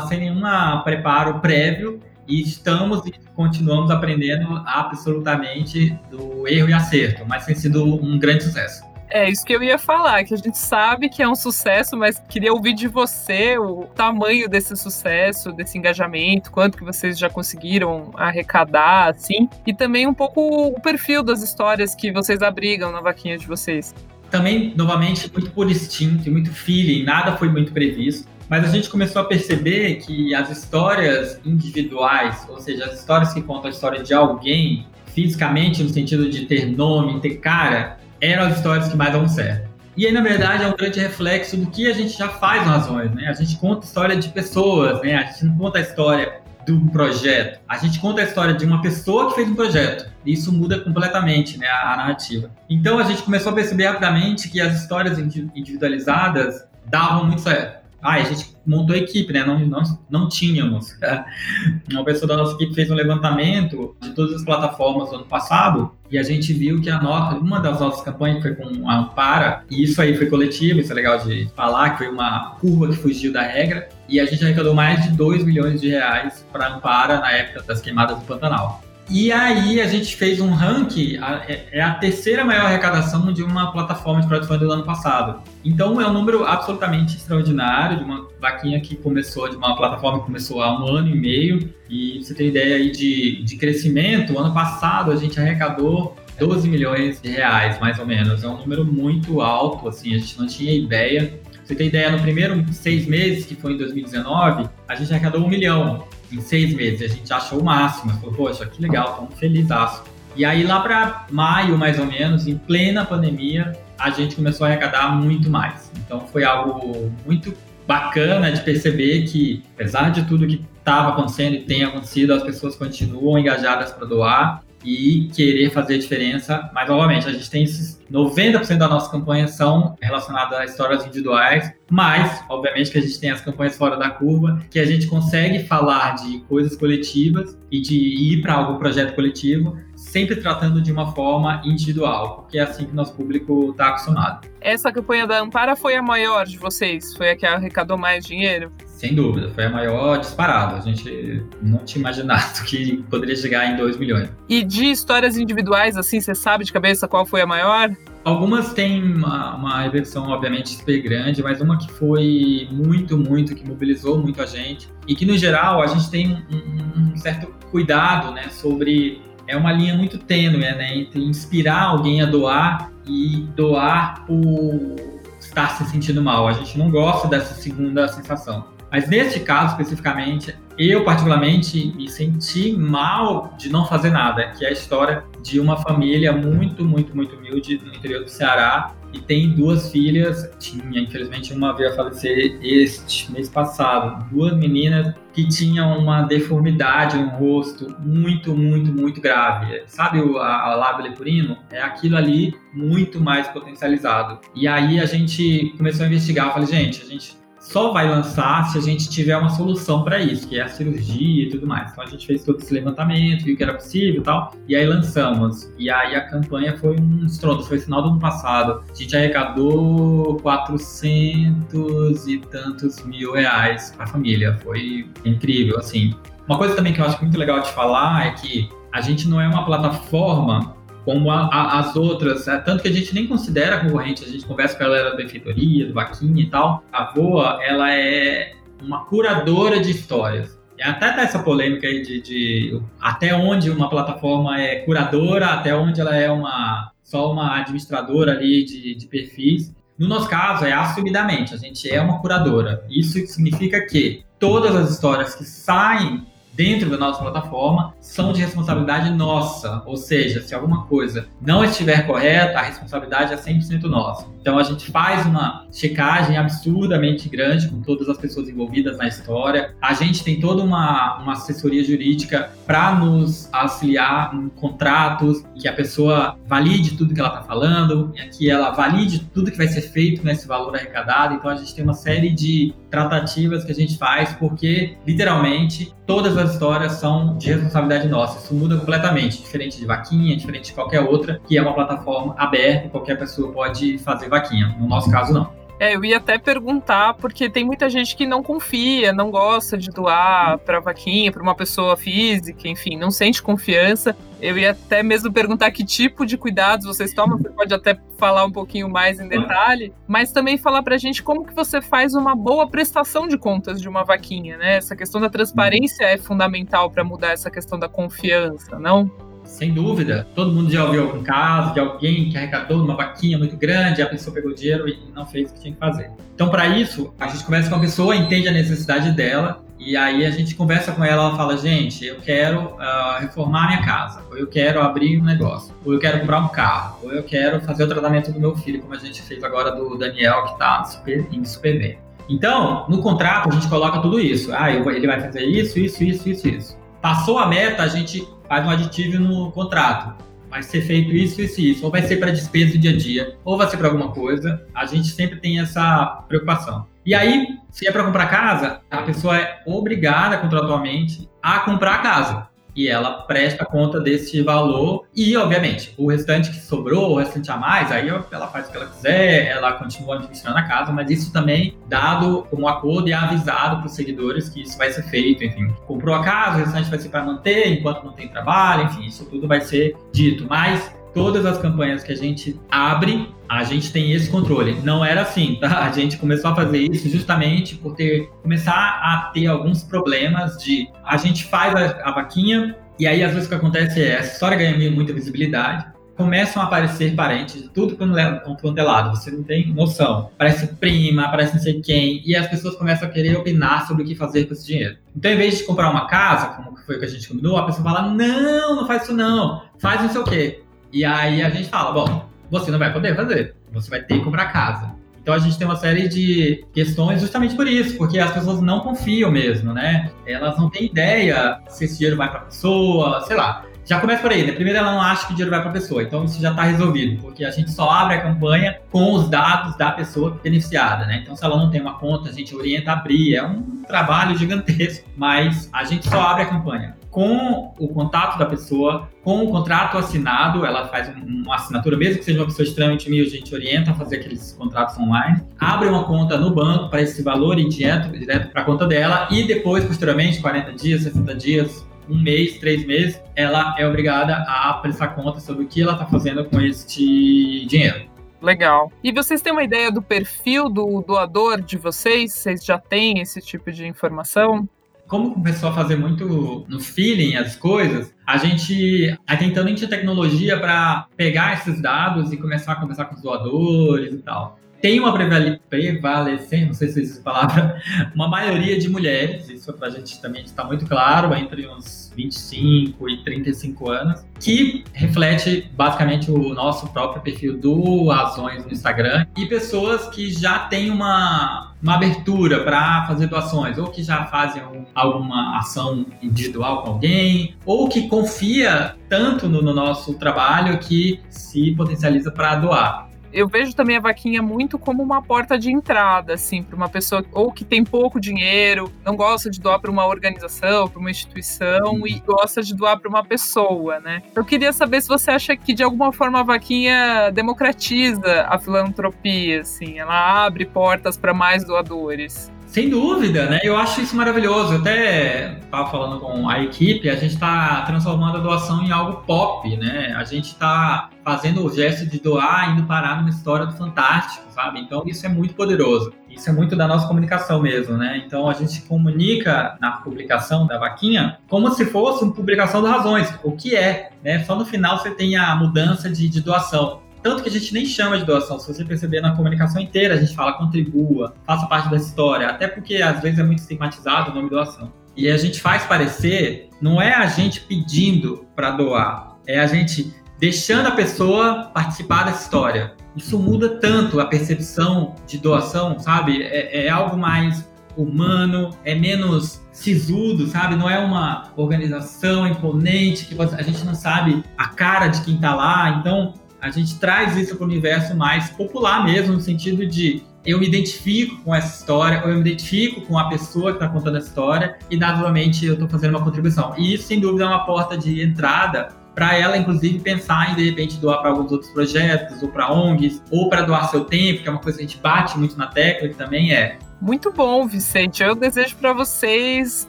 sem 0.09 0.19
nenhum 0.19 0.41
preparo 0.83 1.39
prévio, 1.39 1.99
e 2.27 2.41
estamos 2.41 3.05
e 3.07 3.13
continuamos 3.35 3.89
aprendendo 3.89 4.61
absolutamente 4.67 5.97
do 6.11 6.47
erro 6.47 6.69
e 6.69 6.73
acerto, 6.73 7.25
mas 7.27 7.45
tem 7.45 7.55
sido 7.55 7.83
um 7.83 8.19
grande 8.19 8.43
sucesso. 8.43 8.83
É 9.11 9.29
isso 9.29 9.43
que 9.43 9.53
eu 9.53 9.63
ia 9.63 9.79
falar, 9.79 10.23
que 10.23 10.33
a 10.35 10.37
gente 10.37 10.57
sabe 10.57 11.09
que 11.09 11.23
é 11.23 11.27
um 11.27 11.33
sucesso, 11.33 11.97
mas 11.97 12.21
queria 12.29 12.53
ouvir 12.53 12.73
de 12.73 12.87
você 12.87 13.57
o 13.57 13.85
tamanho 13.95 14.47
desse 14.47 14.75
sucesso, 14.75 15.51
desse 15.51 15.77
engajamento, 15.77 16.51
quanto 16.51 16.77
que 16.77 16.83
vocês 16.83 17.17
já 17.17 17.27
conseguiram 17.27 18.11
arrecadar, 18.15 19.09
assim, 19.09 19.49
e 19.65 19.73
também 19.73 20.05
um 20.05 20.13
pouco 20.13 20.41
o 20.41 20.79
perfil 20.79 21.23
das 21.23 21.41
histórias 21.41 21.95
que 21.95 22.11
vocês 22.11 22.43
abrigam 22.43 22.91
na 22.91 23.01
vaquinha 23.01 23.35
de 23.35 23.47
vocês. 23.47 23.95
Também, 24.29 24.73
novamente, 24.75 25.31
muito 25.33 25.49
por 25.51 25.69
instinto 25.69 26.29
muito 26.29 26.53
feeling, 26.53 27.03
nada 27.03 27.35
foi 27.35 27.49
muito 27.49 27.71
previsto. 27.73 28.27
Mas 28.47 28.63
a 28.63 28.67
gente 28.67 28.89
começou 28.89 29.21
a 29.21 29.25
perceber 29.25 29.97
que 29.97 30.33
as 30.33 30.49
histórias 30.49 31.39
individuais, 31.45 32.47
ou 32.49 32.59
seja, 32.59 32.85
as 32.85 32.99
histórias 32.99 33.31
que 33.31 33.43
contam 33.43 33.67
a 33.67 33.69
história 33.69 34.01
de 34.01 34.11
alguém, 34.11 34.87
fisicamente, 35.13 35.83
no 35.83 35.89
sentido 35.89 36.27
de 36.29 36.45
ter 36.45 36.65
nome, 36.65 37.19
ter 37.19 37.37
cara, 37.37 37.98
eram 38.21 38.43
as 38.43 38.57
histórias 38.57 38.87
que 38.87 38.97
mais 38.97 39.11
dão 39.11 39.27
certo. 39.27 39.69
E 39.97 40.05
aí, 40.05 40.13
na 40.13 40.21
verdade, 40.21 40.63
é 40.63 40.67
um 40.67 40.75
grande 40.75 40.99
reflexo 40.99 41.57
do 41.57 41.67
que 41.67 41.87
a 41.87 41.93
gente 41.93 42.17
já 42.17 42.29
faz 42.29 42.65
nas 42.65 42.87
razões, 42.87 43.11
né? 43.11 43.27
A 43.27 43.33
gente 43.33 43.57
conta 43.57 43.85
história 43.85 44.15
de 44.15 44.29
pessoas, 44.29 45.01
né? 45.01 45.15
A 45.15 45.23
gente 45.23 45.45
não 45.45 45.57
conta 45.57 45.79
a 45.79 45.81
história 45.81 46.39
de 46.65 46.71
um 46.71 46.87
projeto. 46.87 47.59
A 47.67 47.77
gente 47.77 47.99
conta 47.99 48.21
a 48.21 48.23
história 48.23 48.53
de 48.53 48.65
uma 48.65 48.81
pessoa 48.81 49.29
que 49.29 49.35
fez 49.35 49.49
um 49.49 49.55
projeto. 49.55 50.09
E 50.25 50.33
isso 50.33 50.53
muda 50.53 50.79
completamente 50.79 51.57
né, 51.57 51.67
a, 51.67 51.93
a 51.93 51.97
narrativa. 51.97 52.49
Então 52.69 52.99
a 52.99 53.03
gente 53.03 53.23
começou 53.23 53.51
a 53.51 53.55
perceber 53.55 53.87
rapidamente 53.87 54.49
que 54.49 54.61
as 54.61 54.79
histórias 54.81 55.17
individualizadas 55.17 56.65
davam 56.85 57.25
muito 57.25 57.41
certo. 57.41 57.78
Ah, 58.01 58.13
a 58.13 58.23
gente 58.23 58.55
montou 58.65 58.95
a 58.95 58.99
equipe, 58.99 59.33
né? 59.33 59.45
Não, 59.45 59.59
não, 59.59 59.83
não 60.09 60.29
tínhamos. 60.29 60.95
Uma 61.91 62.03
pessoa 62.05 62.27
da 62.27 62.37
nossa 62.37 62.53
equipe 62.55 62.73
fez 62.73 62.89
um 62.89 62.95
levantamento 62.95 63.95
de 64.01 64.11
todas 64.11 64.35
as 64.35 64.43
plataformas 64.43 65.09
do 65.09 65.15
ano 65.15 65.25
passado 65.25 65.91
e 66.11 66.17
a 66.17 66.23
gente 66.23 66.53
viu 66.53 66.81
que 66.81 66.89
a 66.89 66.99
nossa, 67.01 67.37
uma 67.37 67.59
das 67.59 67.79
nossas 67.79 68.01
campanhas 68.01 68.41
foi 68.41 68.55
com 68.55 68.89
a 68.89 68.97
Ampara, 68.97 69.63
e 69.69 69.83
isso 69.83 70.01
aí 70.01 70.17
foi 70.17 70.25
coletivo, 70.27 70.79
isso 70.79 70.91
é 70.91 70.95
legal 70.95 71.19
de 71.19 71.47
falar, 71.55 71.91
que 71.91 71.99
foi 71.99 72.09
uma 72.09 72.55
curva 72.59 72.87
que 72.87 72.95
fugiu 72.95 73.31
da 73.31 73.43
regra, 73.43 73.87
e 74.07 74.19
a 74.19 74.25
gente 74.25 74.43
arrecadou 74.43 74.73
mais 74.73 75.03
de 75.03 75.11
2 75.11 75.43
milhões 75.43 75.79
de 75.79 75.89
reais 75.89 76.43
para 76.51 76.75
Ampara 76.75 77.19
na 77.19 77.31
época 77.31 77.61
das 77.61 77.79
queimadas 77.79 78.17
do 78.17 78.25
Pantanal. 78.25 78.81
E 79.09 79.31
aí 79.31 79.81
a 79.81 79.87
gente 79.87 80.15
fez 80.15 80.39
um 80.39 80.51
ranking, 80.51 81.17
é, 81.47 81.67
é 81.71 81.81
a 81.81 81.95
terceira 81.95 82.45
maior 82.45 82.67
arrecadação 82.67 83.33
de 83.33 83.41
uma 83.41 83.71
plataforma 83.71 84.21
de 84.21 84.27
crowdfunding 84.27 84.65
do 84.65 84.71
ano 84.71 84.83
passado. 84.83 85.41
Então 85.65 85.99
é 85.99 86.07
um 86.07 86.13
número 86.13 86.45
absolutamente 86.45 87.17
extraordinário 87.17 87.97
de 87.97 88.03
uma 88.03 88.27
vaquinha 88.39 88.79
que 88.79 88.95
começou, 88.95 89.49
de 89.49 89.55
uma 89.55 89.75
plataforma 89.75 90.19
que 90.19 90.25
começou 90.25 90.61
há 90.61 90.79
um 90.79 90.87
ano 90.87 91.09
e 91.09 91.15
meio. 91.15 91.73
E 91.89 92.23
você 92.23 92.35
tem 92.35 92.49
ideia 92.49 92.75
aí 92.75 92.91
de, 92.91 93.41
de 93.43 93.57
crescimento, 93.57 94.37
ano 94.37 94.53
passado 94.53 95.11
a 95.11 95.15
gente 95.15 95.39
arrecadou 95.39 96.15
12 96.39 96.69
milhões 96.69 97.19
de 97.19 97.29
reais, 97.29 97.79
mais 97.79 97.97
ou 97.97 98.05
menos. 98.05 98.43
É 98.43 98.47
um 98.47 98.57
número 98.57 98.85
muito 98.85 99.41
alto, 99.41 99.87
assim, 99.87 100.13
a 100.13 100.19
gente 100.19 100.37
não 100.37 100.45
tinha 100.45 100.71
ideia. 100.71 101.33
Você 101.65 101.73
tem 101.73 101.87
ideia, 101.87 102.11
no 102.11 102.19
primeiro 102.19 102.63
seis 102.71 103.07
meses, 103.07 103.45
que 103.45 103.55
foi 103.55 103.73
em 103.73 103.77
2019, 103.77 104.69
a 104.87 104.95
gente 104.95 105.11
arrecadou 105.11 105.43
um 105.43 105.49
milhão 105.49 106.07
em 106.31 106.41
seis 106.41 106.73
meses. 106.73 107.11
A 107.11 107.15
gente 107.15 107.31
achou 107.31 107.59
o 107.59 107.63
máximo. 107.63 108.11
Falou, 108.13 108.33
poxa, 108.33 108.65
que 108.65 108.81
legal, 108.81 109.11
estamos 109.11 109.39
felizes. 109.39 110.01
E 110.35 110.45
aí, 110.45 110.63
lá 110.63 110.79
para 110.79 111.25
maio, 111.31 111.77
mais 111.77 111.99
ou 111.99 112.05
menos, 112.05 112.47
em 112.47 112.57
plena 112.57 113.03
pandemia, 113.03 113.73
a 113.97 114.09
gente 114.09 114.35
começou 114.35 114.65
a 114.65 114.69
arrecadar 114.69 115.15
muito 115.15 115.49
mais. 115.49 115.91
Então, 115.97 116.21
foi 116.21 116.43
algo 116.43 117.11
muito 117.25 117.53
bacana 117.87 118.51
de 118.51 118.61
perceber 118.61 119.23
que, 119.23 119.63
apesar 119.73 120.09
de 120.09 120.23
tudo 120.25 120.47
que 120.47 120.63
estava 120.77 121.09
acontecendo 121.09 121.55
e 121.55 121.61
tem 121.61 121.83
acontecido, 121.83 122.33
as 122.33 122.43
pessoas 122.43 122.75
continuam 122.75 123.37
engajadas 123.37 123.91
para 123.91 124.05
doar 124.05 124.63
e 124.83 125.29
querer 125.33 125.71
fazer 125.71 125.97
diferença. 125.97 126.69
Mas, 126.73 126.89
obviamente, 126.89 127.27
a 127.27 127.31
gente 127.31 127.49
tem 127.49 127.63
esses 127.63 127.99
90% 128.11 128.77
da 128.77 128.87
nossa 128.87 129.11
campanha 129.11 129.47
são 129.47 129.95
relacionadas 130.01 130.57
a 130.57 130.65
histórias 130.65 131.05
individuais, 131.05 131.71
mas, 131.89 132.43
obviamente, 132.49 132.91
que 132.91 132.97
a 132.97 133.01
gente 133.01 133.19
tem 133.19 133.31
as 133.31 133.41
campanhas 133.41 133.77
fora 133.77 133.97
da 133.97 134.09
curva, 134.09 134.61
que 134.69 134.79
a 134.79 134.85
gente 134.85 135.07
consegue 135.07 135.63
falar 135.65 136.15
de 136.15 136.39
coisas 136.41 136.75
coletivas 136.75 137.57
e 137.71 137.79
de 137.79 137.95
ir 137.95 138.41
para 138.41 138.53
algum 138.53 138.77
projeto 138.77 139.13
coletivo, 139.15 139.77
sempre 139.95 140.35
tratando 140.35 140.81
de 140.81 140.91
uma 140.91 141.13
forma 141.13 141.61
individual, 141.65 142.41
porque 142.41 142.57
é 142.57 142.61
assim 142.61 142.85
que 142.85 142.95
nosso 142.95 143.13
público 143.13 143.71
está 143.71 143.89
acostumado. 143.89 144.47
Essa 144.61 144.91
campanha 144.91 145.27
da 145.27 145.39
Ampara 145.39 145.75
foi 145.75 145.95
a 145.95 146.01
maior 146.01 146.45
de 146.45 146.57
vocês? 146.57 147.15
Foi 147.15 147.29
a 147.29 147.35
que 147.35 147.45
arrecadou 147.45 147.97
mais 147.97 148.25
dinheiro? 148.25 148.71
Sem 148.99 149.15
dúvida, 149.15 149.49
foi 149.55 149.63
a 149.63 149.69
maior 149.69 150.17
disparada. 150.17 150.75
A 150.75 150.81
gente 150.81 151.41
não 151.61 151.85
tinha 151.85 152.01
imaginado 152.01 152.61
que 152.67 152.97
poderia 153.09 153.33
chegar 153.33 153.71
em 153.71 153.77
2 153.77 153.95
milhões. 153.95 154.29
E 154.49 154.61
de 154.61 154.91
histórias 154.91 155.37
individuais, 155.37 155.95
assim, 155.95 156.19
você 156.19 156.35
sabe 156.35 156.65
de 156.65 156.73
cabeça 156.73 157.07
qual 157.07 157.25
foi 157.25 157.39
a 157.41 157.45
maior? 157.45 157.95
Algumas 158.25 158.73
têm 158.73 159.01
uma, 159.01 159.55
uma 159.55 159.81
reversão, 159.83 160.27
obviamente, 160.27 160.71
super 160.71 161.01
grande, 161.01 161.41
mas 161.41 161.61
uma 161.61 161.77
que 161.77 161.89
foi 161.93 162.67
muito, 162.73 163.17
muito, 163.17 163.55
que 163.55 163.65
mobilizou 163.65 164.17
muito 164.17 164.41
a 164.41 164.45
gente. 164.45 164.89
E 165.07 165.15
que, 165.15 165.25
no 165.25 165.37
geral, 165.37 165.81
a 165.81 165.87
gente 165.87 166.11
tem 166.11 166.33
um, 166.51 167.13
um 167.13 167.17
certo 167.17 167.47
cuidado 167.71 168.33
né, 168.33 168.49
sobre. 168.49 169.21
É 169.47 169.55
uma 169.55 169.71
linha 169.71 169.95
muito 169.95 170.17
tênue 170.17 170.59
né, 170.59 170.97
entre 170.97 171.23
inspirar 171.23 171.83
alguém 171.83 172.21
a 172.21 172.25
doar 172.25 172.91
e 173.07 173.47
doar 173.55 174.25
por 174.25 174.97
estar 175.39 175.69
se 175.69 175.85
sentindo 175.89 176.21
mal. 176.21 176.49
A 176.49 176.51
gente 176.51 176.77
não 176.77 176.91
gosta 176.91 177.29
dessa 177.29 177.53
segunda 177.53 178.05
sensação. 178.09 178.77
Mas 178.91 179.07
neste 179.07 179.39
caso 179.41 179.71
especificamente, 179.73 180.55
eu 180.77 181.03
particularmente 181.03 181.93
me 181.95 182.09
senti 182.09 182.71
mal 182.71 183.53
de 183.57 183.69
não 183.69 183.85
fazer 183.85 184.09
nada, 184.09 184.47
que 184.57 184.65
é 184.65 184.69
a 184.69 184.71
história 184.71 185.23
de 185.43 185.59
uma 185.59 185.77
família 185.77 186.31
muito, 186.31 186.83
muito, 186.83 187.15
muito 187.15 187.35
humilde 187.35 187.81
no 187.83 187.93
interior 187.93 188.23
do 188.23 188.29
Ceará 188.29 188.95
e 189.11 189.19
tem 189.19 189.49
duas 189.49 189.91
filhas, 189.91 190.49
tinha, 190.59 191.01
infelizmente 191.01 191.51
uma 191.53 191.73
veio 191.75 191.89
a 191.89 191.95
falecer 191.95 192.59
este 192.61 193.31
mês 193.31 193.49
passado, 193.49 194.25
duas 194.31 194.55
meninas 194.55 195.13
que 195.33 195.47
tinham 195.47 195.97
uma 195.97 196.23
deformidade 196.23 197.17
no 197.17 197.29
rosto 197.29 197.95
muito, 197.99 198.55
muito, 198.55 198.91
muito 198.91 199.19
grave. 199.19 199.83
Sabe 199.87 200.19
o, 200.19 200.33
lábio 200.33 201.05
leporino? 201.05 201.57
É 201.71 201.81
aquilo 201.81 202.17
ali 202.17 202.55
muito 202.73 203.19
mais 203.19 203.47
potencializado. 203.47 204.39
E 204.55 204.67
aí 204.67 204.99
a 204.99 205.05
gente 205.05 205.73
começou 205.77 206.05
a 206.05 206.07
investigar, 206.07 206.47
eu 206.47 206.53
falei, 206.53 206.67
gente, 206.67 207.01
a 207.01 207.05
gente 207.05 207.38
só 207.69 207.93
vai 207.93 208.09
lançar 208.09 208.65
se 208.71 208.79
a 208.79 208.81
gente 208.81 209.07
tiver 209.07 209.37
uma 209.37 209.49
solução 209.49 210.03
para 210.03 210.19
isso, 210.19 210.47
que 210.47 210.57
é 210.57 210.63
a 210.63 210.67
cirurgia 210.67 211.43
e 211.43 211.49
tudo 211.51 211.67
mais. 211.67 211.91
Então 211.91 212.03
a 212.03 212.07
gente 212.07 212.25
fez 212.25 212.43
todo 212.43 212.57
esse 212.57 212.73
levantamento, 212.73 213.45
viu 213.45 213.55
que 213.55 213.61
era 213.61 213.75
possível 213.75 214.21
e 214.21 214.23
tal, 214.23 214.55
e 214.67 214.75
aí 214.75 214.87
lançamos. 214.87 215.71
E 215.77 215.87
aí 215.87 216.15
a 216.15 216.21
campanha 216.27 216.75
foi 216.75 216.99
um 216.99 217.27
estrondo, 217.27 217.63
foi 217.63 217.77
final 217.77 218.01
do 218.01 218.09
ano 218.09 218.19
passado. 218.19 218.83
A 218.89 218.95
gente 218.95 219.15
arrecadou 219.15 220.37
400 220.41 222.27
e 222.27 222.39
tantos 222.39 223.03
mil 223.03 223.33
reais 223.33 223.91
para 223.95 224.05
a 224.05 224.07
família. 224.07 224.57
Foi 224.63 225.07
incrível, 225.23 225.77
assim. 225.77 226.15
Uma 226.47 226.57
coisa 226.57 226.75
também 226.75 226.91
que 226.91 226.99
eu 226.99 227.05
acho 227.05 227.21
muito 227.21 227.37
legal 227.37 227.59
de 227.59 227.71
falar 227.71 228.25
é 228.25 228.31
que 228.31 228.67
a 228.91 228.99
gente 228.99 229.29
não 229.29 229.39
é 229.39 229.47
uma 229.47 229.63
plataforma 229.63 230.75
como 231.05 231.31
a, 231.31 231.47
a, 231.47 231.79
as 231.79 231.95
outras, 231.95 232.47
é, 232.47 232.57
tanto 232.59 232.83
que 232.83 232.89
a 232.89 232.91
gente 232.91 233.13
nem 233.13 233.27
considera 233.27 233.79
concorrente, 233.79 234.23
a 234.23 234.27
gente 234.27 234.45
conversa 234.45 234.77
com 234.77 234.83
a 234.83 234.87
galera 234.87 235.09
da 235.11 235.15
benfeitoria, 235.15 235.87
do 235.87 235.93
Vaquinha 235.93 236.43
e 236.43 236.49
tal. 236.49 236.83
A 236.91 237.11
Voa, 237.13 237.59
ela 237.63 237.91
é 237.93 238.53
uma 238.81 239.05
curadora 239.05 239.79
de 239.79 239.91
histórias. 239.91 240.59
Até 240.81 241.11
tá 241.11 241.23
essa 241.23 241.39
polêmica 241.39 241.85
aí 241.87 242.01
de, 242.01 242.21
de, 242.21 242.81
até 243.01 243.35
onde 243.35 243.69
uma 243.69 243.89
plataforma 243.89 244.61
é 244.61 244.77
curadora, 244.77 245.47
até 245.47 245.75
onde 245.75 245.99
ela 245.99 246.15
é 246.15 246.31
uma 246.31 246.91
só 247.03 247.31
uma 247.31 247.59
administradora 247.59 248.33
ali 248.33 248.63
de, 248.63 248.95
de 248.95 249.07
perfis. 249.07 249.73
No 249.97 250.07
nosso 250.07 250.29
caso, 250.29 250.63
é 250.63 250.71
assumidamente, 250.71 251.53
a 251.53 251.57
gente 251.57 251.89
é 251.89 251.99
uma 251.99 252.21
curadora. 252.21 252.85
Isso 252.89 253.19
significa 253.27 253.81
que 253.85 254.23
todas 254.39 254.75
as 254.75 254.91
histórias 254.91 255.35
que 255.35 255.43
saem 255.43 256.25
dentro 256.59 256.89
da 256.89 256.97
nossa 256.97 257.21
plataforma 257.21 257.93
são 258.01 258.33
de 258.33 258.41
responsabilidade 258.41 259.09
nossa. 259.11 259.81
Ou 259.85 259.95
seja, 259.95 260.41
se 260.41 260.53
alguma 260.53 260.83
coisa 260.87 261.25
não 261.41 261.63
estiver 261.63 262.05
correta, 262.05 262.59
a 262.59 262.63
responsabilidade 262.63 263.31
é 263.31 263.37
100% 263.37 263.83
nossa. 263.83 264.27
Então 264.41 264.57
a 264.59 264.63
gente 264.63 264.91
faz 264.91 265.25
uma 265.25 265.65
checagem 265.71 266.35
absurdamente 266.35 267.29
grande 267.29 267.69
com 267.69 267.79
todas 267.81 268.09
as 268.09 268.17
pessoas 268.17 268.49
envolvidas 268.49 268.97
na 268.97 269.07
história. 269.07 269.73
A 269.81 269.93
gente 269.93 270.21
tem 270.21 270.41
toda 270.41 270.61
uma, 270.61 271.19
uma 271.21 271.31
assessoria 271.31 271.81
jurídica 271.81 272.51
para 272.67 272.93
nos 272.93 273.47
auxiliar 273.53 274.35
em 274.35 274.49
contratos, 274.49 275.41
que 275.55 275.65
a 275.65 275.73
pessoa 275.73 276.37
valide 276.45 276.97
tudo 276.97 277.13
que 277.13 277.21
ela 277.21 277.29
está 277.29 277.41
falando, 277.41 278.11
que 278.37 278.49
ela 278.49 278.71
valide 278.71 279.19
tudo 279.33 279.49
que 279.49 279.57
vai 279.57 279.67
ser 279.69 279.81
feito 279.81 280.25
nesse 280.25 280.45
valor 280.45 280.75
arrecadado. 280.75 281.35
Então 281.35 281.49
a 281.49 281.55
gente 281.55 281.73
tem 281.73 281.85
uma 281.85 281.93
série 281.93 282.31
de 282.31 282.73
tratativas 282.89 283.63
que 283.63 283.71
a 283.71 283.75
gente 283.75 283.97
faz, 283.97 284.33
porque 284.33 284.97
literalmente 285.07 285.93
todas 286.05 286.35
as 286.37 286.48
histórias 286.51 286.93
são 286.93 287.37
de 287.37 287.53
responsabilidade 287.53 288.07
nossa. 288.07 288.39
Isso 288.39 288.53
muda 288.53 288.77
completamente, 288.77 289.41
diferente 289.41 289.77
de 289.77 289.85
Vaquinha, 289.85 290.35
diferente 290.35 290.65
de 290.65 290.73
qualquer 290.73 291.01
outra, 291.01 291.39
que 291.47 291.57
é 291.57 291.61
uma 291.61 291.73
plataforma 291.73 292.35
aberta, 292.37 292.89
qualquer 292.89 293.17
pessoa 293.17 293.51
pode 293.51 293.97
fazer 293.99 294.29
Vaquinha. 294.29 294.75
No 294.79 294.87
nosso 294.87 295.09
caso, 295.11 295.33
não. 295.33 295.58
É, 295.79 295.95
eu 295.95 296.03
ia 296.03 296.17
até 296.17 296.37
perguntar, 296.37 297.13
porque 297.13 297.49
tem 297.49 297.63
muita 297.63 297.89
gente 297.89 298.13
que 298.13 298.27
não 298.27 298.43
confia, 298.43 299.13
não 299.13 299.31
gosta 299.31 299.77
de 299.77 299.89
doar 299.89 300.59
para 300.59 300.81
vaquinha, 300.81 301.31
para 301.31 301.41
uma 301.41 301.55
pessoa 301.55 301.95
física, 301.95 302.67
enfim, 302.67 302.97
não 302.97 303.09
sente 303.09 303.41
confiança. 303.41 304.13
Eu 304.41 304.57
ia 304.57 304.71
até 304.71 305.01
mesmo 305.01 305.31
perguntar 305.31 305.71
que 305.71 305.85
tipo 305.85 306.25
de 306.25 306.37
cuidados 306.37 306.85
vocês 306.85 307.13
tomam, 307.13 307.37
você 307.37 307.49
pode 307.49 307.73
até 307.73 307.97
falar 308.17 308.43
um 308.43 308.51
pouquinho 308.51 308.89
mais 308.89 309.21
em 309.21 309.29
detalhe, 309.29 309.93
mas 310.05 310.33
também 310.33 310.57
falar 310.57 310.83
para 310.83 310.95
a 310.95 310.97
gente 310.97 311.23
como 311.23 311.45
que 311.45 311.53
você 311.53 311.81
faz 311.81 312.13
uma 312.13 312.35
boa 312.35 312.67
prestação 312.67 313.25
de 313.25 313.37
contas 313.37 313.81
de 313.81 313.87
uma 313.87 314.03
vaquinha, 314.03 314.57
né? 314.57 314.75
Essa 314.75 314.97
questão 314.97 315.21
da 315.21 315.29
transparência 315.29 316.03
é 316.03 316.17
fundamental 316.17 316.91
para 316.91 317.05
mudar 317.05 317.31
essa 317.31 317.49
questão 317.49 317.79
da 317.79 317.87
confiança, 317.87 318.77
não? 318.77 319.09
Sem 319.49 319.73
dúvida. 319.73 320.27
Todo 320.35 320.51
mundo 320.51 320.71
já 320.71 320.85
ouviu 320.85 321.03
algum 321.03 321.23
caso 321.23 321.73
de 321.73 321.79
alguém 321.79 322.29
que 322.29 322.37
arrecadou 322.37 322.83
uma 322.83 322.95
vaquinha 322.95 323.37
muito 323.37 323.57
grande, 323.57 324.01
a 324.01 324.07
pessoa 324.07 324.33
pegou 324.33 324.53
dinheiro 324.53 324.87
e 324.87 324.97
não 325.13 325.25
fez 325.25 325.49
o 325.49 325.53
que 325.53 325.61
tinha 325.61 325.73
que 325.73 325.79
fazer. 325.79 326.11
Então, 326.35 326.49
para 326.49 326.67
isso, 326.67 327.13
a 327.19 327.27
gente 327.27 327.43
começa 327.43 327.69
com 327.69 327.75
a 327.75 327.79
pessoa, 327.79 328.15
entende 328.15 328.47
a 328.47 328.51
necessidade 328.51 329.11
dela, 329.11 329.61
e 329.77 329.97
aí 329.97 330.25
a 330.25 330.31
gente 330.31 330.55
conversa 330.55 330.91
com 330.91 331.03
ela, 331.03 331.23
ela 331.23 331.35
fala, 331.35 331.57
gente, 331.57 332.05
eu 332.05 332.17
quero 332.17 332.59
uh, 332.59 333.19
reformar 333.19 333.67
minha 333.67 333.81
casa, 333.81 334.21
ou 334.29 334.37
eu 334.37 334.47
quero 334.47 334.81
abrir 334.81 335.19
um 335.19 335.23
negócio, 335.25 335.73
ou 335.83 335.93
eu 335.93 335.99
quero 335.99 336.19
comprar 336.19 336.39
um 336.39 336.49
carro, 336.49 336.99
ou 337.03 337.11
eu 337.11 337.23
quero 337.23 337.59
fazer 337.61 337.83
o 337.83 337.87
tratamento 337.87 338.31
do 338.31 338.39
meu 338.39 338.55
filho, 338.55 338.81
como 338.81 338.93
a 338.93 338.97
gente 338.97 339.21
fez 339.21 339.43
agora 339.43 339.71
do 339.71 339.97
Daniel, 339.97 340.43
que 340.43 340.53
está 340.53 340.83
super, 340.83 341.27
em 341.31 341.43
super 341.43 341.77
bem. 341.77 341.97
Então, 342.29 342.85
no 342.87 343.01
contrato, 343.01 343.49
a 343.49 343.51
gente 343.51 343.67
coloca 343.67 343.99
tudo 343.99 344.19
isso. 344.19 344.53
Ah, 344.53 344.71
ele 344.71 345.07
vai 345.07 345.19
fazer 345.19 345.43
isso, 345.45 345.79
isso, 345.79 346.03
isso, 346.03 346.29
isso, 346.29 346.47
isso. 346.47 346.78
Passou 347.01 347.39
a 347.39 347.47
meta, 347.47 347.83
a 347.83 347.87
gente 347.87 348.27
faz 348.47 348.65
um 348.65 348.69
aditivo 348.69 349.19
no 349.19 349.51
contrato. 349.51 350.23
Vai 350.49 350.63
ser 350.63 350.81
feito 350.81 351.11
isso, 351.11 351.41
isso 351.41 351.61
e 351.61 351.71
isso. 351.71 351.85
Ou 351.85 351.91
vai 351.91 352.01
ser 352.01 352.17
para 352.17 352.31
despesa 352.31 352.73
do 352.73 352.79
dia 352.79 352.91
a 352.91 352.97
dia, 352.97 353.37
ou 353.45 353.57
vai 353.57 353.67
ser 353.67 353.77
para 353.77 353.87
alguma 353.87 354.11
coisa. 354.11 354.65
A 354.73 354.85
gente 354.85 355.09
sempre 355.09 355.39
tem 355.39 355.59
essa 355.59 356.23
preocupação. 356.27 356.87
E 357.05 357.13
aí, 357.13 357.57
se 357.69 357.87
é 357.87 357.91
para 357.91 358.03
comprar 358.03 358.27
casa, 358.27 358.81
a 358.89 359.01
pessoa 359.03 359.37
é 359.37 359.61
obrigada 359.65 360.37
contratualmente 360.37 361.29
a 361.41 361.59
comprar 361.59 361.95
a 361.95 361.99
casa 361.99 362.48
e 362.79 362.87
ela 362.87 363.23
presta 363.23 363.65
conta 363.65 363.99
desse 363.99 364.41
valor 364.41 365.05
e, 365.13 365.35
obviamente, 365.35 365.93
o 365.97 366.09
restante 366.09 366.49
que 366.49 366.61
sobrou, 366.61 367.11
o 367.11 367.17
restante 367.17 367.51
a 367.51 367.57
mais, 367.57 367.91
aí 367.91 368.07
ela 368.07 368.47
faz 368.47 368.69
o 368.69 368.71
que 368.71 368.77
ela 368.77 368.85
quiser, 368.85 369.47
ela 369.47 369.73
continua 369.73 370.15
administrando 370.15 370.57
a 370.57 370.63
casa, 370.63 370.89
mas 370.89 371.11
isso 371.11 371.33
também 371.33 371.77
dado 371.89 372.47
como 372.49 372.69
acordo 372.69 373.09
e 373.09 373.13
avisado 373.13 373.79
para 373.79 373.87
os 373.87 373.91
seguidores 373.95 374.47
que 374.47 374.61
isso 374.61 374.77
vai 374.77 374.89
ser 374.93 375.03
feito, 375.03 375.43
enfim. 375.43 375.67
Comprou 375.85 376.15
a 376.15 376.23
casa, 376.23 376.55
o 376.55 376.59
restante 376.63 376.89
vai 376.89 376.99
ser 376.99 377.09
para 377.09 377.21
manter 377.21 377.67
enquanto 377.67 378.01
não 378.01 378.13
tem 378.13 378.29
trabalho, 378.29 378.85
enfim, 378.85 379.05
isso 379.07 379.25
tudo 379.25 379.45
vai 379.45 379.59
ser 379.59 379.97
dito, 380.13 380.47
mas 380.47 380.97
todas 381.13 381.45
as 381.45 381.57
campanhas 381.57 382.03
que 382.03 382.11
a 382.11 382.15
gente 382.15 382.59
abre, 382.69 383.29
a 383.47 383.63
gente 383.63 383.91
tem 383.91 384.13
esse 384.13 384.29
controle. 384.29 384.77
Não 384.83 385.03
era 385.03 385.21
assim, 385.21 385.57
tá? 385.59 385.85
A 385.85 385.91
gente 385.91 386.17
começou 386.17 386.51
a 386.51 386.55
fazer 386.55 386.79
isso 386.79 387.09
justamente 387.09 387.75
por 387.75 387.95
ter 387.95 388.29
começar 388.41 388.73
a 388.73 389.31
ter 389.33 389.47
alguns 389.47 389.83
problemas 389.83 390.57
de 390.57 390.87
a 391.03 391.17
gente 391.17 391.45
faz 391.45 391.75
a, 391.75 392.09
a 392.09 392.11
vaquinha 392.11 392.75
e 392.97 393.07
aí 393.07 393.23
às 393.23 393.31
vezes 393.31 393.45
o 393.45 393.49
que 393.49 393.55
acontece 393.55 394.01
é 394.01 394.09
essa 394.09 394.33
história 394.33 394.57
ganha 394.57 394.91
muita 394.91 395.13
visibilidade, 395.13 395.85
começam 396.19 396.61
a 396.61 396.65
aparecer 396.65 397.15
parentes 397.15 397.63
de 397.63 397.69
tudo 397.69 397.95
quanto 397.95 398.77
é 398.77 398.83
lado, 398.83 399.15
você 399.15 399.31
não 399.31 399.41
tem 399.41 399.73
noção. 399.73 400.29
Parece 400.37 400.67
prima, 400.75 401.29
parece 401.29 401.55
não 401.55 401.61
sei 401.61 401.79
quem, 401.81 402.21
e 402.25 402.35
as 402.35 402.45
pessoas 402.45 402.75
começam 402.75 403.07
a 403.07 403.11
querer 403.11 403.37
opinar 403.37 403.87
sobre 403.87 404.03
o 404.03 404.05
que 404.05 404.15
fazer 404.15 404.43
com 404.43 404.53
esse 404.53 404.67
dinheiro. 404.67 404.97
Então, 405.15 405.31
em 405.31 405.37
vez 405.37 405.59
de 405.59 405.63
comprar 405.63 405.89
uma 405.89 406.07
casa, 406.07 406.47
como 406.47 406.75
foi 406.75 406.97
o 406.97 406.99
que 406.99 407.05
a 407.05 407.09
gente 407.09 407.25
combinou, 407.25 407.55
a 407.55 407.65
pessoa 407.65 407.85
fala: 407.85 408.13
não, 408.13 408.75
não 408.75 408.85
faz 408.85 409.03
isso 409.03 409.13
não, 409.13 409.63
faz 409.79 410.01
não 410.01 410.09
sei 410.09 410.21
o 410.21 410.23
quê. 410.25 410.63
E 410.91 411.05
aí 411.05 411.41
a 411.41 411.49
gente 411.49 411.69
fala, 411.69 411.91
bom, 411.91 412.25
você 412.49 412.71
não 412.71 412.79
vai 412.79 412.91
poder 412.91 413.15
fazer, 413.15 413.55
você 413.71 413.89
vai 413.89 414.01
ter 414.01 414.15
que 414.15 414.23
comprar 414.23 414.51
casa. 414.51 414.91
Então 415.21 415.33
a 415.33 415.39
gente 415.39 415.57
tem 415.57 415.67
uma 415.67 415.75
série 415.75 416.07
de 416.07 416.65
questões 416.73 417.21
justamente 417.21 417.55
por 417.55 417.67
isso, 417.67 417.95
porque 417.97 418.17
as 418.17 418.31
pessoas 418.31 418.61
não 418.61 418.79
confiam 418.79 419.31
mesmo, 419.31 419.73
né? 419.73 420.11
Elas 420.25 420.57
não 420.57 420.69
têm 420.69 420.85
ideia 420.85 421.59
se 421.67 421.85
esse 421.85 421.97
dinheiro 421.97 422.17
vai 422.17 422.29
para 422.29 422.39
a 422.39 422.43
pessoa, 422.43 423.21
sei 423.27 423.35
lá. 423.35 423.63
Já 423.85 423.99
começa 423.99 424.21
por 424.21 424.31
aí, 424.31 424.45
né? 424.45 424.53
Primeiro 424.53 424.79
ela 424.79 424.91
não 424.91 425.01
acha 425.01 425.27
que 425.27 425.33
o 425.33 425.35
dinheiro 425.35 425.51
vai 425.51 425.61
para 425.61 425.69
a 425.69 425.73
pessoa, 425.73 426.01
então 426.01 426.23
isso 426.23 426.41
já 426.41 426.51
está 426.51 426.63
resolvido, 426.63 427.21
porque 427.21 427.43
a 427.43 427.51
gente 427.51 427.71
só 427.71 427.89
abre 427.89 428.15
a 428.15 428.21
campanha 428.21 428.79
com 428.91 429.13
os 429.13 429.29
dados 429.29 429.75
da 429.77 429.91
pessoa 429.91 430.39
beneficiada, 430.43 431.05
né? 431.05 431.19
Então 431.21 431.35
se 431.35 431.43
ela 431.43 431.57
não 431.57 431.69
tem 431.69 431.81
uma 431.81 431.97
conta, 431.99 432.29
a 432.29 432.33
gente 432.33 432.55
orienta 432.55 432.91
a 432.91 432.93
abrir, 432.93 433.35
é 433.35 433.43
um 433.43 433.83
trabalho 433.87 434.37
gigantesco, 434.37 435.07
mas 435.15 435.69
a 435.73 435.83
gente 435.83 436.07
só 436.07 436.21
abre 436.21 436.43
a 436.43 436.45
campanha 436.47 436.98
com 437.09 437.73
o 437.79 437.87
contato 437.87 438.37
da 438.37 438.45
pessoa, 438.45 439.09
com 439.23 439.43
o 439.43 439.49
contrato 439.49 439.97
assinado, 439.97 440.65
ela 440.65 440.87
faz 440.87 441.11
uma 441.15 441.55
assinatura, 441.55 441.97
mesmo 441.97 442.19
que 442.19 442.25
seja 442.25 442.39
uma 442.39 442.45
pessoa 442.45 442.67
extremamente 442.67 443.07
humilde, 443.07 443.35
a 443.35 443.37
gente 443.37 443.53
orienta 443.53 443.91
a 443.91 443.93
fazer 443.93 444.17
aqueles 444.17 444.53
contratos 444.53 444.97
online, 444.97 445.41
abre 445.59 445.89
uma 445.89 446.03
conta 446.05 446.37
no 446.37 446.53
banco 446.53 446.89
para 446.89 447.01
esse 447.01 447.23
valor 447.23 447.57
e 447.57 447.67
direto, 447.67 448.11
direto 448.11 448.51
para 448.51 448.61
a 448.61 448.65
conta 448.65 448.85
dela 448.85 449.27
e 449.31 449.47
depois, 449.47 449.83
posteriormente, 449.85 450.39
40 450.39 450.73
dias, 450.73 451.03
60 451.03 451.35
dias, 451.35 451.87
um 452.07 452.19
mês, 452.21 452.57
três 452.57 452.85
meses, 452.85 453.21
ela 453.35 453.75
é 453.77 453.87
obrigada 453.87 454.43
a 454.47 454.73
prestar 454.81 455.09
conta 455.09 455.39
sobre 455.39 455.63
o 455.63 455.67
que 455.67 455.81
ela 455.81 455.93
está 455.93 456.05
fazendo 456.05 456.43
com 456.45 456.59
este 456.59 457.65
dinheiro. 457.65 458.09
Legal. 458.41 458.91
E 459.03 459.11
vocês 459.11 459.41
têm 459.41 459.51
uma 459.51 459.63
ideia 459.63 459.91
do 459.91 460.01
perfil 460.01 460.69
do 460.69 461.01
doador 461.01 461.61
de 461.61 461.77
vocês? 461.77 462.33
Vocês 462.33 462.63
já 462.63 462.77
têm 462.77 463.19
esse 463.19 463.41
tipo 463.41 463.71
de 463.71 463.85
informação? 463.85 464.67
Como 465.09 465.33
começou 465.33 465.69
a 465.69 465.73
fazer 465.73 465.95
muito 465.95 466.65
no 466.69 466.79
feeling 466.79 467.35
as 467.35 467.55
coisas, 467.55 468.13
a 468.25 468.37
gente 468.37 469.05
está 469.05 469.35
tentando 469.35 469.67
a 469.67 469.87
tecnologia 469.87 470.57
para 470.57 471.07
pegar 471.17 471.55
esses 471.55 471.81
dados 471.81 472.31
e 472.31 472.37
começar 472.37 472.73
a 472.73 472.75
conversar 472.75 473.05
com 473.05 473.15
os 473.15 473.21
doadores 473.21 474.13
e 474.13 474.19
tal. 474.19 474.59
Tem 474.81 474.99
uma 474.99 475.13
prevalecência, 475.13 476.65
não 476.65 476.73
sei 476.73 476.87
se 476.87 477.01
existe 477.01 477.21
palavra, 477.21 477.81
uma 478.15 478.27
maioria 478.27 478.79
de 478.79 478.87
mulheres, 478.87 479.49
isso 479.49 479.73
para 479.73 479.87
a 479.87 479.89
gente 479.89 480.21
também 480.21 480.43
está 480.43 480.63
muito 480.63 480.85
claro, 480.85 481.33
entre 481.35 481.67
uns 481.67 482.11
25 482.15 483.09
e 483.09 483.23
35 483.23 483.91
anos, 483.91 484.25
que 484.39 484.83
reflete 484.93 485.69
basicamente 485.75 486.31
o 486.31 486.53
nosso 486.53 486.87
próprio 486.93 487.21
perfil 487.21 487.57
do 487.57 488.07
Razões 488.07 488.65
no 488.65 488.71
Instagram 488.71 489.25
e 489.37 489.45
pessoas 489.45 490.07
que 490.09 490.31
já 490.31 490.59
têm 490.59 490.89
uma, 490.91 491.73
uma 491.81 491.95
abertura 491.95 492.63
para 492.63 493.05
fazer 493.05 493.27
doações, 493.27 493.77
ou 493.77 493.87
que 493.87 494.01
já 494.01 494.25
fazem 494.25 494.61
alguma 494.95 495.57
ação 495.57 496.05
individual 496.21 496.83
com 496.83 496.91
alguém, 496.91 497.55
ou 497.65 497.89
que 497.89 498.07
confia 498.07 498.95
tanto 499.09 499.49
no, 499.49 499.61
no 499.61 499.73
nosso 499.73 500.13
trabalho 500.13 500.77
que 500.79 501.19
se 501.29 501.71
potencializa 501.71 502.31
para 502.31 502.55
doar 502.55 503.08
eu 503.31 503.47
vejo 503.47 503.75
também 503.75 503.97
a 503.97 503.99
vaquinha 503.99 504.41
muito 504.41 504.77
como 504.77 505.03
uma 505.03 505.21
porta 505.21 505.57
de 505.57 505.71
entrada, 505.71 506.33
assim, 506.33 506.63
para 506.63 506.75
uma 506.75 506.89
pessoa 506.89 507.23
ou 507.31 507.51
que 507.51 507.63
tem 507.63 507.83
pouco 507.83 508.19
dinheiro, 508.19 508.91
não 509.05 509.15
gosta 509.15 509.49
de 509.49 509.59
doar 509.59 509.79
para 509.79 509.91
uma 509.91 510.05
organização, 510.05 510.87
para 510.87 510.99
uma 510.99 511.11
instituição 511.11 512.05
e 512.05 512.19
gosta 512.19 512.61
de 512.61 512.75
doar 512.75 512.99
para 512.99 513.09
uma 513.09 513.23
pessoa, 513.23 513.99
né? 513.99 514.21
Eu 514.35 514.43
queria 514.43 514.73
saber 514.73 515.01
se 515.01 515.07
você 515.07 515.31
acha 515.31 515.55
que 515.55 515.73
de 515.73 515.83
alguma 515.83 516.11
forma 516.11 516.39
a 516.39 516.43
vaquinha 516.43 517.29
democratiza 517.31 518.45
a 518.47 518.57
filantropia, 518.57 519.61
assim, 519.61 519.99
ela 519.99 520.45
abre 520.45 520.65
portas 520.65 521.17
para 521.17 521.33
mais 521.33 521.63
doadores. 521.63 522.51
Sem 522.69 522.87
dúvida, 522.87 523.49
né? 523.49 523.59
Eu 523.63 523.75
acho 523.75 523.99
isso 523.99 524.15
maravilhoso. 524.15 524.75
Eu 524.75 524.79
até 524.79 525.53
estava 525.53 525.89
falando 525.89 526.19
com 526.19 526.47
a 526.47 526.61
equipe, 526.61 527.09
a 527.09 527.15
gente 527.15 527.33
está 527.33 527.81
transformando 527.81 528.37
a 528.37 528.39
doação 528.39 528.83
em 528.83 528.91
algo 528.91 529.23
pop, 529.23 529.75
né? 529.75 530.13
A 530.15 530.23
gente 530.23 530.49
está 530.49 531.09
fazendo 531.23 531.65
o 531.65 531.73
gesto 531.73 532.05
de 532.05 532.19
doar, 532.19 532.71
indo 532.71 532.83
parar 532.83 533.17
numa 533.17 533.31
história 533.31 533.65
do 533.65 533.73
Fantástico, 533.73 534.45
sabe? 534.53 534.81
Então 534.81 535.01
isso 535.07 535.25
é 535.25 535.29
muito 535.29 535.55
poderoso. 535.55 536.13
Isso 536.29 536.47
é 536.47 536.53
muito 536.53 536.75
da 536.75 536.87
nossa 536.87 537.07
comunicação 537.07 537.59
mesmo, 537.59 537.97
né? 537.97 538.21
Então 538.23 538.47
a 538.47 538.53
gente 538.53 538.83
comunica 538.83 539.75
na 539.81 539.93
publicação 539.93 540.67
da 540.67 540.77
vaquinha 540.77 541.39
como 541.49 541.71
se 541.71 541.85
fosse 541.87 542.23
uma 542.23 542.33
publicação 542.33 542.83
de 542.83 542.87
razões, 542.87 543.33
o 543.43 543.51
que 543.51 543.75
é, 543.75 544.11
né? 544.23 544.43
Só 544.43 544.55
no 544.55 544.63
final 544.63 544.99
você 544.99 545.09
tem 545.09 545.35
a 545.35 545.55
mudança 545.55 546.07
de, 546.07 546.29
de 546.29 546.39
doação. 546.39 547.01
Tanto 547.21 547.43
que 547.43 547.49
a 547.49 547.51
gente 547.51 547.73
nem 547.73 547.85
chama 547.85 548.17
de 548.17 548.25
doação. 548.25 548.59
Se 548.59 548.73
você 548.73 548.85
perceber 548.85 549.21
na 549.21 549.35
comunicação 549.35 549.81
inteira, 549.81 550.15
a 550.15 550.17
gente 550.17 550.35
fala 550.35 550.53
contribua, 550.53 551.33
faça 551.45 551.67
parte 551.67 551.89
da 551.89 551.97
história. 551.97 552.47
Até 552.47 552.67
porque 552.67 552.97
às 552.97 553.21
vezes 553.21 553.39
é 553.39 553.43
muito 553.43 553.59
estigmatizado 553.59 554.31
o 554.31 554.35
nome 554.35 554.49
doação. 554.49 554.91
E 555.15 555.29
a 555.29 555.37
gente 555.37 555.59
faz 555.59 555.83
parecer, 555.83 556.69
não 556.81 557.01
é 557.01 557.13
a 557.13 557.27
gente 557.27 557.61
pedindo 557.61 558.45
para 558.55 558.71
doar, 558.71 559.37
é 559.45 559.59
a 559.59 559.67
gente 559.67 560.13
deixando 560.39 560.87
a 560.87 560.91
pessoa 560.91 561.71
participar 561.73 562.23
dessa 562.23 562.43
história. 562.43 562.93
Isso 563.15 563.37
muda 563.37 563.67
tanto 563.79 564.19
a 564.21 564.25
percepção 564.25 565.15
de 565.27 565.37
doação, 565.37 565.99
sabe? 565.99 566.41
É, 566.43 566.85
é 566.85 566.89
algo 566.89 567.17
mais 567.17 567.67
humano, 567.97 568.69
é 568.85 568.95
menos 568.95 569.61
sisudo, 569.73 570.47
sabe? 570.47 570.75
Não 570.75 570.89
é 570.89 570.99
uma 570.99 571.51
organização 571.57 572.47
imponente 572.47 573.25
que 573.25 573.35
a 573.41 573.61
gente 573.61 573.83
não 573.83 573.93
sabe 573.93 574.43
a 574.57 574.69
cara 574.69 575.07
de 575.07 575.21
quem 575.21 575.37
tá 575.37 575.53
lá. 575.53 575.89
Então, 575.99 576.33
a 576.61 576.69
gente 576.69 576.99
traz 576.99 577.37
isso 577.37 577.55
para 577.55 577.65
o 577.65 577.67
universo 577.67 578.15
mais 578.15 578.49
popular 578.49 579.03
mesmo, 579.03 579.33
no 579.33 579.39
sentido 579.39 579.85
de 579.85 580.23
eu 580.45 580.59
me 580.59 580.67
identifico 580.67 581.37
com 581.43 581.53
essa 581.53 581.79
história, 581.79 582.21
ou 582.23 582.29
eu 582.29 582.35
me 582.35 582.41
identifico 582.41 583.01
com 583.01 583.17
a 583.17 583.29
pessoa 583.29 583.71
que 583.71 583.77
está 583.77 583.87
contando 583.87 584.15
a 584.15 584.19
história, 584.19 584.77
e 584.89 584.97
naturalmente 584.97 585.65
eu 585.65 585.73
estou 585.73 585.87
fazendo 585.87 586.15
uma 586.15 586.23
contribuição. 586.23 586.73
E 586.77 586.93
isso, 586.93 587.07
sem 587.07 587.19
dúvida, 587.19 587.43
é 587.43 587.47
uma 587.47 587.65
porta 587.65 587.97
de 587.97 588.21
entrada 588.21 588.89
para 589.13 589.37
ela, 589.37 589.57
inclusive, 589.57 589.99
pensar 589.99 590.51
em, 590.51 590.55
de 590.55 590.69
repente, 590.69 590.97
doar 590.97 591.19
para 591.19 591.29
alguns 591.31 591.51
outros 591.51 591.69
projetos, 591.71 592.41
ou 592.41 592.49
para 592.49 592.71
ONGs, 592.71 593.21
ou 593.29 593.49
para 593.49 593.63
doar 593.63 593.89
seu 593.89 594.05
tempo, 594.05 594.41
que 594.41 594.47
é 594.47 594.51
uma 594.51 594.61
coisa 594.61 594.77
que 594.77 594.83
a 594.85 594.87
gente 594.87 594.99
bate 594.99 595.37
muito 595.37 595.57
na 595.57 595.67
tecla, 595.67 596.07
que 596.07 596.15
também 596.15 596.53
é 596.53 596.79
muito 597.01 597.31
bom, 597.31 597.67
Vicente. 597.67 598.21
Eu 598.21 598.35
desejo 598.35 598.75
para 598.75 598.93
vocês 598.93 599.85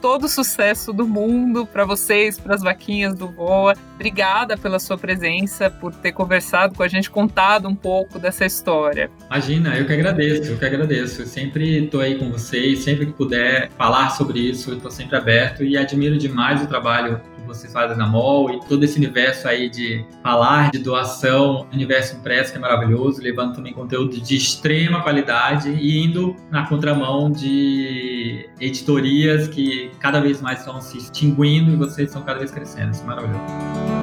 todo 0.01 0.25
o 0.25 0.29
sucesso 0.29 0.93
do 0.93 1.07
mundo, 1.07 1.65
para 1.65 1.85
vocês, 1.85 2.39
para 2.39 2.55
as 2.55 2.61
vaquinhas 2.61 3.15
do 3.15 3.27
Voa. 3.27 3.75
Obrigada 3.95 4.57
pela 4.57 4.79
sua 4.79 4.97
presença, 4.97 5.69
por 5.69 5.93
ter 5.93 6.11
conversado 6.11 6.73
com 6.75 6.83
a 6.83 6.87
gente, 6.87 7.09
contado 7.09 7.67
um 7.67 7.75
pouco 7.75 8.17
dessa 8.17 8.45
história. 8.45 9.11
Imagina, 9.27 9.77
eu 9.77 9.85
que 9.85 9.93
agradeço, 9.93 10.51
eu 10.51 10.57
que 10.57 10.65
agradeço. 10.65 11.21
Eu 11.21 11.25
sempre 11.27 11.83
estou 11.83 12.01
aí 12.01 12.17
com 12.17 12.31
vocês, 12.31 12.79
sempre 12.79 13.05
que 13.05 13.13
puder 13.13 13.69
falar 13.77 14.09
sobre 14.09 14.39
isso, 14.39 14.73
estou 14.73 14.89
sempre 14.89 15.17
aberto 15.17 15.63
e 15.63 15.77
admiro 15.77 16.17
demais 16.17 16.63
o 16.63 16.67
trabalho 16.67 17.21
vocês 17.53 17.71
fazem 17.71 17.97
na 17.97 18.07
MOL 18.07 18.53
e 18.53 18.59
todo 18.61 18.83
esse 18.83 18.97
universo 18.97 19.47
aí 19.47 19.69
de 19.69 20.05
falar 20.23 20.71
de 20.71 20.79
doação, 20.79 21.67
universo 21.73 22.15
impresso 22.15 22.51
que 22.51 22.57
é 22.57 22.61
maravilhoso, 22.61 23.21
levando 23.21 23.55
também 23.55 23.73
conteúdo 23.73 24.19
de 24.19 24.35
extrema 24.35 25.01
qualidade 25.01 25.69
e 25.69 26.03
indo 26.03 26.35
na 26.49 26.67
contramão 26.67 27.31
de 27.31 28.49
editorias 28.59 29.47
que 29.47 29.91
cada 29.99 30.19
vez 30.19 30.41
mais 30.41 30.59
estão 30.59 30.79
se 30.81 30.97
extinguindo 30.97 31.71
e 31.71 31.75
vocês 31.75 32.07
estão 32.07 32.21
cada 32.21 32.39
vez 32.39 32.51
crescendo. 32.51 32.91
Isso 32.91 33.03
é 33.03 33.05
maravilhoso. 33.05 34.00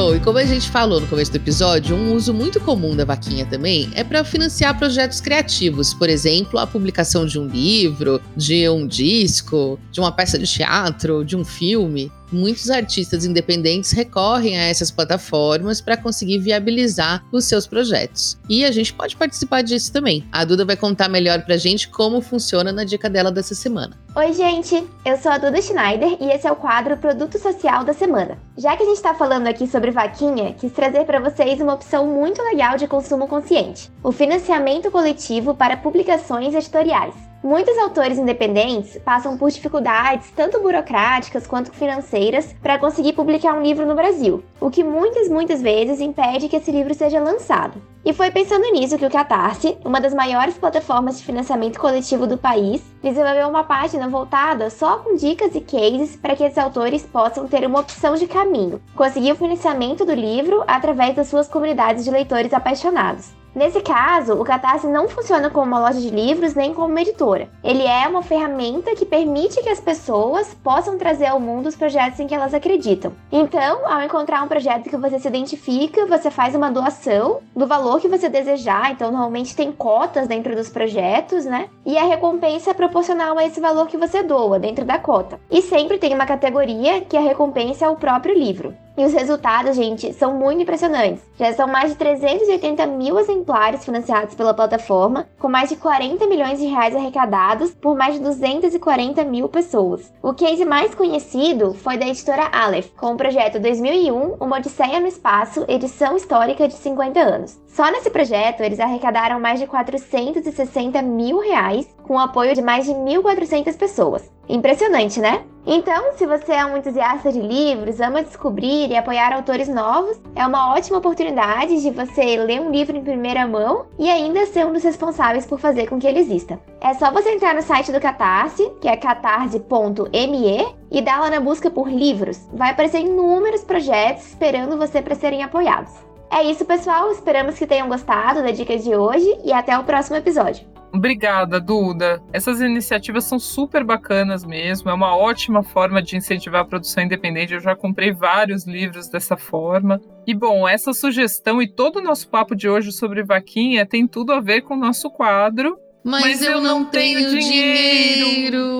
Bom, 0.00 0.14
e 0.14 0.20
como 0.20 0.38
a 0.38 0.44
gente 0.46 0.70
falou 0.70 0.98
no 0.98 1.06
começo 1.06 1.30
do 1.30 1.36
episódio, 1.36 1.94
um 1.94 2.14
uso 2.14 2.32
muito 2.32 2.58
comum 2.58 2.96
da 2.96 3.04
vaquinha 3.04 3.44
também 3.44 3.90
é 3.94 4.02
para 4.02 4.24
financiar 4.24 4.78
projetos 4.78 5.20
criativos, 5.20 5.92
por 5.92 6.08
exemplo, 6.08 6.58
a 6.58 6.66
publicação 6.66 7.26
de 7.26 7.38
um 7.38 7.46
livro, 7.46 8.18
de 8.34 8.66
um 8.70 8.86
disco, 8.86 9.78
de 9.92 10.00
uma 10.00 10.10
peça 10.10 10.38
de 10.38 10.46
teatro, 10.46 11.22
de 11.22 11.36
um 11.36 11.44
filme 11.44 12.10
muitos 12.32 12.70
artistas 12.70 13.24
independentes 13.24 13.92
recorrem 13.92 14.58
a 14.58 14.64
essas 14.64 14.90
plataformas 14.90 15.80
para 15.80 15.96
conseguir 15.96 16.38
viabilizar 16.38 17.24
os 17.32 17.44
seus 17.44 17.66
projetos. 17.66 18.38
E 18.48 18.64
a 18.64 18.70
gente 18.70 18.92
pode 18.92 19.16
participar 19.16 19.62
disso 19.62 19.92
também. 19.92 20.24
A 20.32 20.44
Duda 20.44 20.64
vai 20.64 20.76
contar 20.76 21.08
melhor 21.08 21.42
pra 21.44 21.56
gente 21.56 21.88
como 21.88 22.20
funciona 22.20 22.72
na 22.72 22.84
dica 22.84 23.08
dela 23.08 23.30
dessa 23.30 23.54
semana. 23.54 23.96
Oi, 24.16 24.32
gente! 24.32 24.84
Eu 25.04 25.16
sou 25.16 25.30
a 25.30 25.38
Duda 25.38 25.62
Schneider 25.62 26.16
e 26.20 26.30
esse 26.30 26.46
é 26.46 26.52
o 26.52 26.56
quadro 26.56 26.96
Produto 26.96 27.38
Social 27.38 27.84
da 27.84 27.92
Semana. 27.92 28.38
Já 28.56 28.76
que 28.76 28.82
a 28.82 28.86
gente 28.86 28.96
está 28.96 29.14
falando 29.14 29.46
aqui 29.46 29.66
sobre 29.66 29.90
vaquinha, 29.90 30.52
quis 30.54 30.72
trazer 30.72 31.04
para 31.04 31.20
vocês 31.20 31.60
uma 31.60 31.74
opção 31.74 32.06
muito 32.06 32.42
legal 32.42 32.76
de 32.76 32.88
consumo 32.88 33.28
consciente: 33.28 33.90
o 34.02 34.10
financiamento 34.10 34.90
coletivo 34.90 35.54
para 35.54 35.76
publicações 35.76 36.54
editoriais. 36.54 37.29
Muitos 37.42 37.78
autores 37.78 38.18
independentes 38.18 39.00
passam 39.02 39.38
por 39.38 39.50
dificuldades 39.50 40.30
tanto 40.36 40.60
burocráticas 40.60 41.46
quanto 41.46 41.72
financeiras 41.72 42.54
para 42.60 42.78
conseguir 42.78 43.14
publicar 43.14 43.54
um 43.54 43.62
livro 43.62 43.86
no 43.86 43.94
Brasil, 43.94 44.44
o 44.60 44.70
que 44.70 44.84
muitas, 44.84 45.26
muitas 45.26 45.62
vezes 45.62 46.02
impede 46.02 46.50
que 46.50 46.56
esse 46.56 46.70
livro 46.70 46.92
seja 46.92 47.18
lançado. 47.18 47.80
E 48.04 48.12
foi 48.12 48.30
pensando 48.30 48.70
nisso 48.70 48.98
que 48.98 49.06
o 49.06 49.10
Catarse, 49.10 49.78
uma 49.82 50.02
das 50.02 50.12
maiores 50.12 50.58
plataformas 50.58 51.18
de 51.18 51.24
financiamento 51.24 51.80
coletivo 51.80 52.26
do 52.26 52.36
país, 52.36 52.82
desenvolveu 53.02 53.48
uma 53.48 53.64
página 53.64 54.06
voltada 54.06 54.68
só 54.68 54.98
com 54.98 55.16
dicas 55.16 55.54
e 55.54 55.62
cases 55.62 56.16
para 56.16 56.36
que 56.36 56.44
esses 56.44 56.58
autores 56.58 57.06
possam 57.06 57.48
ter 57.48 57.66
uma 57.66 57.80
opção 57.80 58.16
de 58.16 58.26
caminho, 58.26 58.82
conseguir 58.94 59.32
o 59.32 59.36
financiamento 59.36 60.04
do 60.04 60.12
livro 60.12 60.62
através 60.66 61.16
das 61.16 61.28
suas 61.28 61.48
comunidades 61.48 62.04
de 62.04 62.10
leitores 62.10 62.52
apaixonados. 62.52 63.39
Nesse 63.54 63.80
caso, 63.80 64.34
o 64.34 64.44
Catarse 64.44 64.86
não 64.86 65.08
funciona 65.08 65.50
como 65.50 65.66
uma 65.66 65.80
loja 65.80 66.00
de 66.00 66.08
livros 66.08 66.54
nem 66.54 66.72
como 66.72 66.86
uma 66.86 67.00
editora. 67.00 67.48
Ele 67.64 67.82
é 67.82 68.06
uma 68.06 68.22
ferramenta 68.22 68.94
que 68.94 69.04
permite 69.04 69.60
que 69.60 69.68
as 69.68 69.80
pessoas 69.80 70.54
possam 70.62 70.96
trazer 70.96 71.26
ao 71.26 71.40
mundo 71.40 71.66
os 71.66 71.74
projetos 71.74 72.20
em 72.20 72.28
que 72.28 72.34
elas 72.34 72.54
acreditam. 72.54 73.12
Então, 73.32 73.84
ao 73.84 74.02
encontrar 74.02 74.42
um 74.42 74.48
projeto 74.48 74.88
que 74.88 74.96
você 74.96 75.18
se 75.18 75.26
identifica, 75.26 76.06
você 76.06 76.30
faz 76.30 76.54
uma 76.54 76.70
doação 76.70 77.40
do 77.54 77.66
valor 77.66 78.00
que 78.00 78.08
você 78.08 78.28
desejar. 78.28 78.92
Então, 78.92 79.10
normalmente 79.10 79.56
tem 79.56 79.72
cotas 79.72 80.28
dentro 80.28 80.54
dos 80.54 80.68
projetos, 80.68 81.44
né? 81.44 81.68
E 81.84 81.98
a 81.98 82.04
recompensa 82.04 82.70
é 82.70 82.74
proporcional 82.74 83.36
a 83.36 83.44
esse 83.44 83.60
valor 83.60 83.88
que 83.88 83.96
você 83.96 84.22
doa 84.22 84.60
dentro 84.60 84.84
da 84.84 84.98
cota. 84.98 85.40
E 85.50 85.60
sempre 85.60 85.98
tem 85.98 86.14
uma 86.14 86.26
categoria 86.26 87.00
que 87.00 87.16
a 87.16 87.20
recompensa 87.20 87.86
é 87.86 87.88
o 87.88 87.96
próprio 87.96 88.34
livro. 88.34 88.74
E 88.96 89.04
os 89.04 89.12
resultados, 89.12 89.76
gente, 89.76 90.12
são 90.12 90.34
muito 90.34 90.62
impressionantes. 90.62 91.22
Já 91.38 91.52
são 91.52 91.66
mais 91.66 91.90
de 91.90 91.96
380 91.96 92.86
mil 92.86 93.18
exemplares 93.18 93.84
financiados 93.84 94.34
pela 94.34 94.52
plataforma, 94.52 95.26
com 95.38 95.48
mais 95.48 95.68
de 95.68 95.76
40 95.76 96.26
milhões 96.26 96.58
de 96.58 96.66
reais 96.66 96.94
arrecadados 96.94 97.70
por 97.70 97.96
mais 97.96 98.14
de 98.14 98.20
240 98.20 99.24
mil 99.24 99.48
pessoas. 99.48 100.12
O 100.22 100.34
case 100.34 100.64
mais 100.64 100.94
conhecido 100.94 101.72
foi 101.74 101.96
da 101.96 102.06
editora 102.06 102.48
Aleph, 102.52 102.90
com 102.96 103.12
o 103.12 103.16
projeto 103.16 103.58
2001, 103.60 104.36
Uma 104.40 104.58
Odisseia 104.58 105.00
no 105.00 105.06
Espaço, 105.06 105.64
edição 105.68 106.16
histórica 106.16 106.68
de 106.68 106.74
50 106.74 107.20
anos. 107.20 107.58
Só 107.72 107.88
nesse 107.90 108.10
projeto, 108.10 108.62
eles 108.62 108.80
arrecadaram 108.80 109.38
mais 109.38 109.60
de 109.60 109.66
460 109.66 111.00
mil 111.02 111.38
reais, 111.38 111.86
com 112.02 112.14
o 112.14 112.18
apoio 112.18 112.52
de 112.52 112.60
mais 112.60 112.84
de 112.84 112.90
1.400 112.92 113.76
pessoas. 113.78 114.30
Impressionante, 114.48 115.20
né? 115.20 115.44
Então, 115.64 116.12
se 116.16 116.26
você 116.26 116.52
é 116.52 116.66
um 116.66 116.76
entusiasta 116.76 117.30
de 117.30 117.40
livros, 117.40 118.00
ama 118.00 118.24
descobrir 118.24 118.90
e 118.90 118.96
apoiar 118.96 119.32
autores 119.32 119.68
novos, 119.68 120.20
é 120.34 120.44
uma 120.44 120.74
ótima 120.74 120.98
oportunidade 120.98 121.80
de 121.80 121.90
você 121.92 122.36
ler 122.38 122.60
um 122.60 122.72
livro 122.72 122.96
em 122.96 123.04
primeira 123.04 123.46
mão 123.46 123.86
e 123.96 124.10
ainda 124.10 124.46
ser 124.46 124.66
um 124.66 124.72
dos 124.72 124.82
responsáveis 124.82 125.46
por 125.46 125.60
fazer 125.60 125.88
com 125.88 126.00
que 126.00 126.08
ele 126.08 126.18
exista. 126.18 126.58
É 126.80 126.92
só 126.94 127.12
você 127.12 127.30
entrar 127.30 127.54
no 127.54 127.62
site 127.62 127.92
do 127.92 128.00
Catarse, 128.00 128.68
que 128.80 128.88
é 128.88 128.96
catarse.me, 128.96 130.74
e 130.90 131.00
dar 131.00 131.20
lá 131.20 131.30
na 131.30 131.38
busca 131.38 131.70
por 131.70 131.88
livros. 131.88 132.48
Vai 132.52 132.70
aparecer 132.70 132.98
inúmeros 132.98 133.62
projetos 133.62 134.26
esperando 134.26 134.76
você 134.76 135.00
para 135.00 135.14
serem 135.14 135.44
apoiados. 135.44 136.09
É 136.30 136.44
isso, 136.44 136.64
pessoal. 136.64 137.10
Esperamos 137.10 137.58
que 137.58 137.66
tenham 137.66 137.88
gostado 137.88 138.42
da 138.42 138.50
dica 138.50 138.78
de 138.78 138.94
hoje 138.94 139.26
e 139.44 139.52
até 139.52 139.76
o 139.76 139.84
próximo 139.84 140.16
episódio. 140.16 140.64
Obrigada, 140.92 141.60
Duda. 141.60 142.20
Essas 142.32 142.60
iniciativas 142.60 143.24
são 143.24 143.38
super 143.38 143.84
bacanas 143.84 144.44
mesmo. 144.44 144.90
É 144.90 144.94
uma 144.94 145.16
ótima 145.16 145.62
forma 145.62 146.02
de 146.02 146.16
incentivar 146.16 146.62
a 146.62 146.64
produção 146.64 147.04
independente. 147.04 147.54
Eu 147.54 147.60
já 147.60 147.76
comprei 147.76 148.12
vários 148.12 148.66
livros 148.66 149.08
dessa 149.08 149.36
forma. 149.36 150.00
E 150.26 150.34
bom, 150.34 150.68
essa 150.68 150.92
sugestão 150.92 151.62
e 151.62 151.68
todo 151.68 151.96
o 151.96 152.02
nosso 152.02 152.28
papo 152.28 152.56
de 152.56 152.68
hoje 152.68 152.90
sobre 152.92 153.22
vaquinha 153.22 153.86
tem 153.86 154.06
tudo 154.06 154.32
a 154.32 154.40
ver 154.40 154.62
com 154.62 154.74
o 154.74 154.80
nosso 154.80 155.10
quadro. 155.10 155.78
Mas, 156.02 156.22
Mas 156.22 156.42
eu, 156.42 156.52
eu, 156.52 156.60
não 156.60 156.84
tenho, 156.84 157.18
tenho 157.18 157.40
dinheiro. 157.40 158.24
dinheiro. 158.24 158.79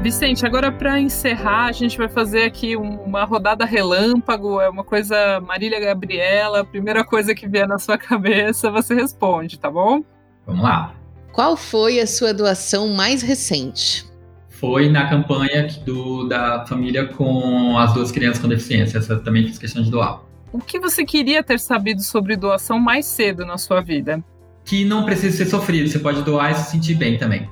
Vicente, 0.01 0.43
agora 0.47 0.71
para 0.71 0.99
encerrar, 0.99 1.67
a 1.67 1.71
gente 1.71 1.95
vai 1.95 2.09
fazer 2.09 2.41
aqui 2.45 2.75
uma 2.75 3.23
rodada 3.23 3.65
relâmpago, 3.65 4.59
é 4.59 4.67
uma 4.67 4.83
coisa 4.83 5.39
Marília 5.41 5.79
Gabriela, 5.79 6.65
primeira 6.65 7.03
coisa 7.03 7.35
que 7.35 7.47
vier 7.47 7.67
na 7.67 7.77
sua 7.77 7.99
cabeça, 7.99 8.71
você 8.71 8.95
responde, 8.95 9.59
tá 9.59 9.69
bom? 9.69 10.03
Vamos 10.47 10.63
lá. 10.63 10.95
Qual 11.31 11.55
foi 11.55 11.99
a 11.99 12.07
sua 12.07 12.33
doação 12.33 12.87
mais 12.95 13.21
recente? 13.21 14.03
Foi 14.49 14.89
na 14.89 15.07
campanha 15.07 15.67
do, 15.85 16.27
da 16.27 16.65
família 16.65 17.05
com 17.05 17.77
as 17.77 17.93
duas 17.93 18.11
crianças 18.11 18.41
com 18.41 18.47
deficiência, 18.47 18.97
essa 18.97 19.19
também 19.19 19.45
fiz 19.45 19.59
questão 19.59 19.83
de 19.83 19.91
doar. 19.91 20.23
O 20.51 20.57
que 20.57 20.79
você 20.79 21.05
queria 21.05 21.43
ter 21.43 21.59
sabido 21.59 22.01
sobre 22.01 22.35
doação 22.35 22.79
mais 22.79 23.05
cedo 23.05 23.45
na 23.45 23.59
sua 23.59 23.81
vida? 23.81 24.23
Que 24.65 24.83
não 24.83 25.05
precisa 25.05 25.37
ser 25.37 25.45
sofrido, 25.45 25.87
você 25.87 25.99
pode 25.99 26.23
doar 26.23 26.51
e 26.51 26.55
se 26.55 26.71
sentir 26.71 26.95
bem 26.95 27.19
também. 27.19 27.47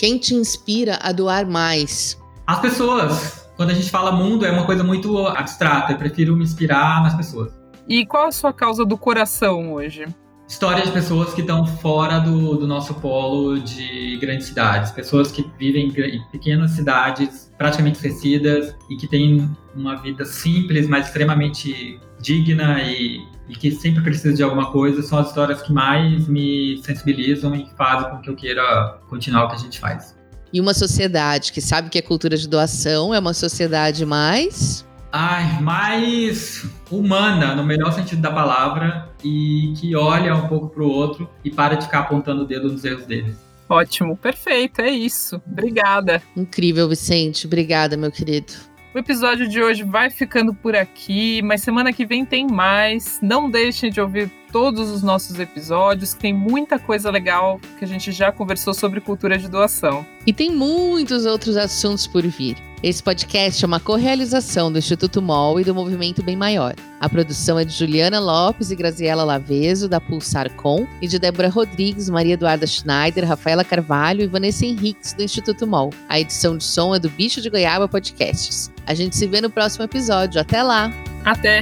Quem 0.00 0.16
te 0.16 0.34
inspira 0.34 0.98
a 1.02 1.12
doar 1.12 1.46
mais? 1.46 2.18
As 2.46 2.58
pessoas. 2.58 3.52
Quando 3.54 3.68
a 3.68 3.74
gente 3.74 3.90
fala 3.90 4.10
mundo, 4.10 4.46
é 4.46 4.50
uma 4.50 4.64
coisa 4.64 4.82
muito 4.82 5.26
abstrata. 5.26 5.92
Eu 5.92 5.98
prefiro 5.98 6.34
me 6.34 6.42
inspirar 6.42 7.02
nas 7.02 7.14
pessoas. 7.14 7.52
E 7.86 8.06
qual 8.06 8.28
a 8.28 8.32
sua 8.32 8.50
causa 8.50 8.82
do 8.82 8.96
coração 8.96 9.74
hoje? 9.74 10.06
Histórias 10.48 10.86
de 10.86 10.92
pessoas 10.92 11.34
que 11.34 11.42
estão 11.42 11.66
fora 11.66 12.18
do, 12.18 12.56
do 12.56 12.66
nosso 12.66 12.94
polo 12.94 13.60
de 13.60 14.16
grandes 14.16 14.46
cidades. 14.46 14.90
Pessoas 14.90 15.30
que 15.30 15.44
vivem 15.58 15.88
em 15.88 16.30
pequenas 16.32 16.70
cidades 16.70 17.52
praticamente 17.58 17.96
esquecidas 17.96 18.74
e 18.88 18.96
que 18.96 19.06
têm 19.06 19.54
uma 19.76 19.96
vida 19.96 20.24
simples, 20.24 20.88
mas 20.88 21.08
extremamente 21.08 22.00
digna 22.18 22.82
e 22.82 23.20
e 23.50 23.56
que 23.56 23.70
sempre 23.72 24.02
precisa 24.02 24.32
de 24.32 24.42
alguma 24.42 24.70
coisa, 24.70 25.02
são 25.02 25.18
as 25.18 25.28
histórias 25.28 25.60
que 25.60 25.72
mais 25.72 26.28
me 26.28 26.80
sensibilizam 26.84 27.54
e 27.54 27.68
fazem 27.76 28.08
com 28.10 28.18
que 28.18 28.30
eu 28.30 28.36
queira 28.36 28.98
continuar 29.08 29.44
o 29.44 29.48
que 29.48 29.56
a 29.56 29.58
gente 29.58 29.78
faz. 29.78 30.16
E 30.52 30.60
uma 30.60 30.72
sociedade 30.72 31.52
que 31.52 31.60
sabe 31.60 31.90
que 31.90 31.98
a 31.98 32.02
cultura 32.02 32.36
de 32.36 32.48
doação 32.48 33.14
é 33.14 33.18
uma 33.18 33.34
sociedade 33.34 34.06
mais. 34.06 34.86
Ai, 35.12 35.60
mais 35.60 36.66
humana, 36.90 37.54
no 37.54 37.64
melhor 37.64 37.92
sentido 37.92 38.22
da 38.22 38.30
palavra, 38.30 39.08
e 39.24 39.74
que 39.76 39.94
olha 39.96 40.34
um 40.34 40.46
pouco 40.46 40.68
para 40.68 40.82
o 40.82 40.88
outro 40.88 41.28
e 41.44 41.50
para 41.50 41.74
de 41.74 41.84
ficar 41.84 42.00
apontando 42.00 42.42
o 42.42 42.46
dedo 42.46 42.70
nos 42.70 42.84
erros 42.84 43.06
deles. 43.06 43.36
Ótimo, 43.68 44.16
perfeito, 44.16 44.80
é 44.80 44.90
isso. 44.90 45.40
Obrigada. 45.46 46.20
Incrível, 46.36 46.88
Vicente. 46.88 47.46
Obrigada, 47.46 47.96
meu 47.96 48.10
querido. 48.10 48.52
O 48.92 48.98
episódio 48.98 49.48
de 49.48 49.62
hoje 49.62 49.84
vai 49.84 50.10
ficando 50.10 50.52
por 50.52 50.74
aqui, 50.74 51.40
mas 51.42 51.62
semana 51.62 51.92
que 51.92 52.04
vem 52.04 52.24
tem 52.24 52.44
mais. 52.44 53.20
Não 53.22 53.48
deixem 53.48 53.88
de 53.88 54.00
ouvir 54.00 54.28
todos 54.52 54.90
os 54.90 55.02
nossos 55.02 55.38
episódios, 55.38 56.14
que 56.14 56.20
tem 56.20 56.32
muita 56.32 56.78
coisa 56.78 57.10
legal 57.10 57.60
que 57.78 57.84
a 57.84 57.88
gente 57.88 58.12
já 58.12 58.30
conversou 58.32 58.74
sobre 58.74 59.00
cultura 59.00 59.38
de 59.38 59.48
doação. 59.48 60.04
E 60.26 60.32
tem 60.32 60.50
muitos 60.50 61.24
outros 61.26 61.56
assuntos 61.56 62.06
por 62.06 62.26
vir. 62.26 62.56
Esse 62.82 63.02
podcast 63.02 63.62
é 63.62 63.66
uma 63.66 63.78
co-realização 63.78 64.72
do 64.72 64.78
Instituto 64.78 65.20
MOL 65.20 65.60
e 65.60 65.64
do 65.64 65.74
Movimento 65.74 66.22
Bem 66.22 66.34
Maior. 66.34 66.74
A 66.98 67.10
produção 67.10 67.58
é 67.58 67.64
de 67.64 67.74
Juliana 67.74 68.18
Lopes 68.18 68.70
e 68.70 68.76
Graziela 68.76 69.22
Laveso, 69.22 69.86
da 69.86 70.00
Pulsar 70.00 70.50
Com, 70.54 70.86
e 71.00 71.06
de 71.06 71.18
Débora 71.18 71.50
Rodrigues, 71.50 72.08
Maria 72.08 72.34
Eduarda 72.34 72.66
Schneider, 72.66 73.28
Rafaela 73.28 73.64
Carvalho 73.64 74.22
e 74.22 74.26
Vanessa 74.26 74.64
Henriques, 74.64 75.12
do 75.12 75.22
Instituto 75.22 75.66
MOL. 75.66 75.90
A 76.08 76.18
edição 76.18 76.56
de 76.56 76.64
som 76.64 76.94
é 76.94 76.98
do 76.98 77.10
Bicho 77.10 77.42
de 77.42 77.50
Goiaba 77.50 77.86
Podcasts. 77.86 78.72
A 78.86 78.94
gente 78.94 79.14
se 79.14 79.26
vê 79.26 79.42
no 79.42 79.50
próximo 79.50 79.84
episódio. 79.84 80.40
Até 80.40 80.62
lá! 80.62 80.90
Até! 81.22 81.60